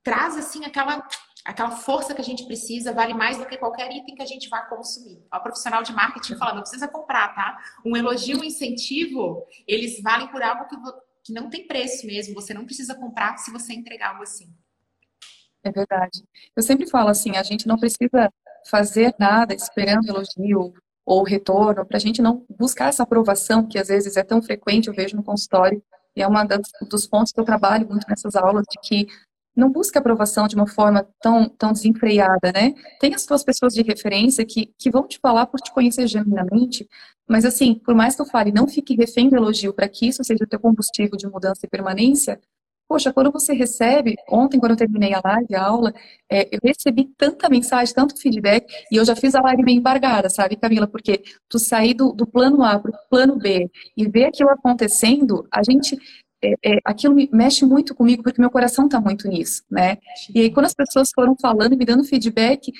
[0.06, 1.06] traz, assim, aquela,
[1.46, 4.50] aquela força que a gente precisa, vale mais do que qualquer item que a gente
[4.50, 5.24] vá consumir.
[5.32, 7.58] O profissional de marketing falando, não precisa comprar, tá?
[7.86, 10.76] Um elogio, um incentivo, eles valem por algo que,
[11.24, 12.34] que não tem preço mesmo.
[12.34, 14.52] Você não precisa comprar se você entregar algo assim.
[15.64, 16.24] É verdade.
[16.56, 18.34] Eu sempre falo assim, a gente não precisa
[18.68, 20.74] fazer nada esperando elogio
[21.06, 24.88] ou retorno, para a gente não buscar essa aprovação que às vezes é tão frequente,
[24.88, 25.84] eu vejo no consultório,
[26.16, 26.34] e é um
[26.90, 29.08] dos pontos que eu trabalho muito nessas aulas, de que
[29.56, 32.74] não busca aprovação de uma forma tão, tão desenfreada, né?
[33.00, 36.88] Tem as suas pessoas de referência que, que vão te falar por te conhecer genuinamente,
[37.28, 40.24] mas assim, por mais que eu fale, não fique refém do elogio para que isso
[40.24, 42.40] seja o teu combustível de mudança e permanência,
[42.88, 45.92] Poxa, quando você recebe, ontem quando eu terminei a live, a aula,
[46.32, 50.30] é, eu recebi tanta mensagem, tanto feedback, e eu já fiz a live bem embargada,
[50.30, 50.86] sabe, Camila?
[50.88, 55.48] Porque tu sair do, do plano A para o plano B e ver aquilo acontecendo,
[55.52, 55.98] a gente,
[56.46, 59.98] é, é, aquilo mexe muito comigo, porque meu coração está muito nisso, né?
[60.34, 62.72] E aí quando as pessoas foram falando e me dando feedback,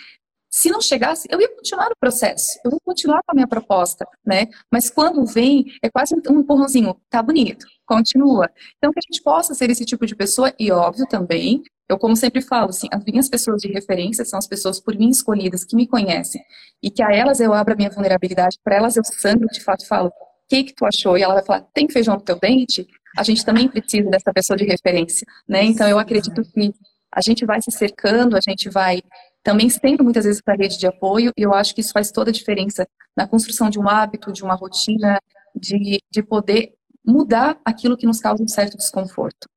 [0.56, 4.08] se não chegasse, eu ia continuar no processo, eu vou continuar com a minha proposta,
[4.26, 4.48] né?
[4.72, 8.50] Mas quando vem, é quase um empurrãozinho, tá bonito, continua.
[8.78, 12.16] Então, que a gente possa ser esse tipo de pessoa, e óbvio também, eu como
[12.16, 15.76] sempre falo, assim, as minhas pessoas de referência são as pessoas por mim escolhidas, que
[15.76, 16.42] me conhecem,
[16.82, 19.86] e que a elas eu abro a minha vulnerabilidade, para elas eu sangro, de fato,
[19.86, 20.12] falo, o
[20.48, 21.18] que que tu achou?
[21.18, 22.88] E ela vai falar, tem feijão no teu dente?
[23.18, 25.64] A gente também precisa dessa pessoa de referência, né?
[25.64, 26.74] Então, eu acredito que
[27.12, 29.02] a gente vai se cercando, a gente vai
[29.42, 32.30] também tendo muitas vezes essa rede de apoio, e eu acho que isso faz toda
[32.30, 35.20] a diferença na construção de um hábito, de uma rotina,
[35.56, 36.74] de, de poder
[37.06, 39.48] mudar aquilo que nos causa um certo desconforto.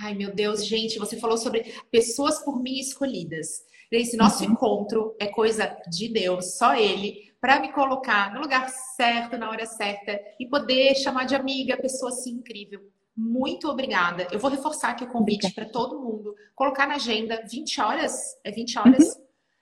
[0.00, 3.62] Ai, meu Deus, gente, você falou sobre pessoas por mim escolhidas.
[3.90, 4.52] Esse nosso uhum.
[4.52, 9.66] encontro é coisa de Deus, só Ele, para me colocar no lugar certo, na hora
[9.66, 12.80] certa, e poder chamar de amiga, pessoa assim incrível.
[13.16, 14.26] Muito obrigada.
[14.32, 16.34] Eu vou reforçar aqui o convite para todo mundo.
[16.54, 18.38] Colocar na agenda 20 horas.
[18.42, 19.16] É 20 horas?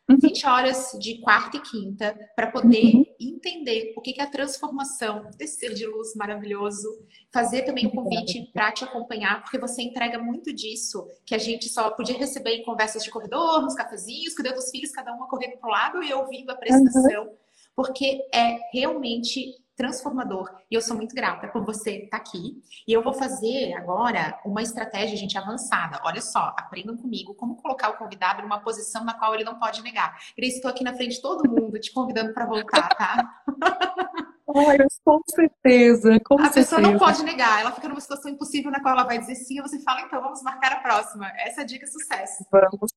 [0.09, 0.19] Uhum.
[0.21, 3.05] 20 horas de quarta e quinta para poder uhum.
[3.21, 6.89] entender o que é a transformação desse ser de luz maravilhoso.
[7.33, 11.69] Fazer também um convite para te acompanhar, porque você entrega muito disso que a gente
[11.69, 15.59] só podia receber em conversas de corredor, nos cafezinhos, cuidando dos filhos, cada uma correndo
[15.59, 17.25] para o lado e ouvindo a prestação.
[17.25, 17.37] Uhum.
[17.77, 20.51] Porque é realmente transformador.
[20.71, 22.63] E eu sou muito grata por você estar tá aqui.
[22.87, 25.99] E eu vou fazer agora uma estratégia, gente, avançada.
[26.05, 29.83] Olha só, aprendam comigo como colocar o convidado numa posição na qual ele não pode
[29.83, 30.19] negar.
[30.37, 33.43] Grace, estou aqui na frente de todo mundo te convidando para voltar, tá?
[34.47, 36.77] Olha, com certeza, com a certeza.
[36.77, 39.59] pessoa não pode negar, ela fica numa situação impossível na qual ela vai dizer sim,
[39.59, 41.31] e você fala, então, vamos marcar a próxima.
[41.37, 42.45] Essa é dica sucesso.
[42.51, 42.91] Vamos.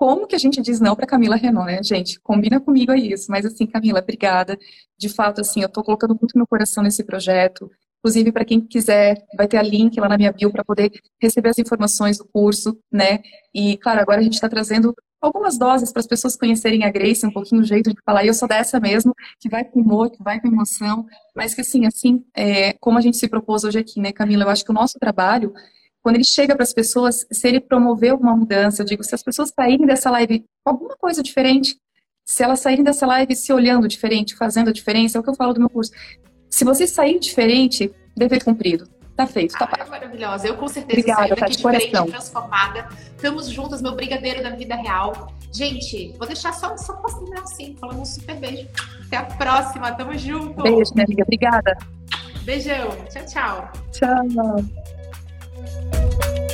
[0.00, 2.18] Como que a gente diz não para Camila Renault, né, gente?
[2.20, 3.30] Combina comigo aí isso.
[3.30, 4.58] Mas assim, Camila, obrigada.
[4.98, 7.70] De fato, assim, eu estou colocando muito meu coração nesse projeto.
[7.98, 10.90] Inclusive, para quem quiser, vai ter a link lá na minha bio para poder
[11.20, 13.20] receber as informações do curso, né?
[13.54, 17.26] E, claro, agora a gente está trazendo algumas doses para as pessoas conhecerem a Grace,
[17.26, 18.24] um pouquinho o jeito de falar.
[18.24, 21.04] E eu sou dessa mesmo, que vai com humor, que vai com emoção.
[21.36, 24.44] Mas que, assim, assim, é, como a gente se propôs hoje aqui, né, Camila?
[24.44, 25.52] Eu acho que o nosso trabalho
[26.02, 29.22] quando ele chega para as pessoas, se ele promover alguma mudança, eu digo, se as
[29.22, 31.76] pessoas saírem dessa live com alguma coisa diferente,
[32.24, 35.34] se elas saírem dessa live se olhando diferente, fazendo a diferença, é o que eu
[35.34, 35.92] falo do meu curso.
[36.48, 38.88] Se vocês saírem diferente, dever cumprido.
[39.16, 39.90] Tá feito, tá pago.
[39.90, 40.46] maravilhosa.
[40.46, 42.06] Eu com certeza Obrigada, saio daqui tá diferente, coração.
[42.06, 42.88] transformada.
[43.14, 45.34] Estamos juntas, meu brigadeiro da vida real.
[45.52, 48.66] Gente, vou deixar só, só posso terminar assim, falando um super beijo.
[49.06, 50.62] Até a próxima, tamo junto.
[50.62, 51.22] Beijo, minha amiga.
[51.22, 51.76] Obrigada.
[52.44, 52.88] Beijão.
[53.10, 53.72] Tchau, tchau.
[53.92, 54.79] Tchau.
[55.92, 56.49] thank you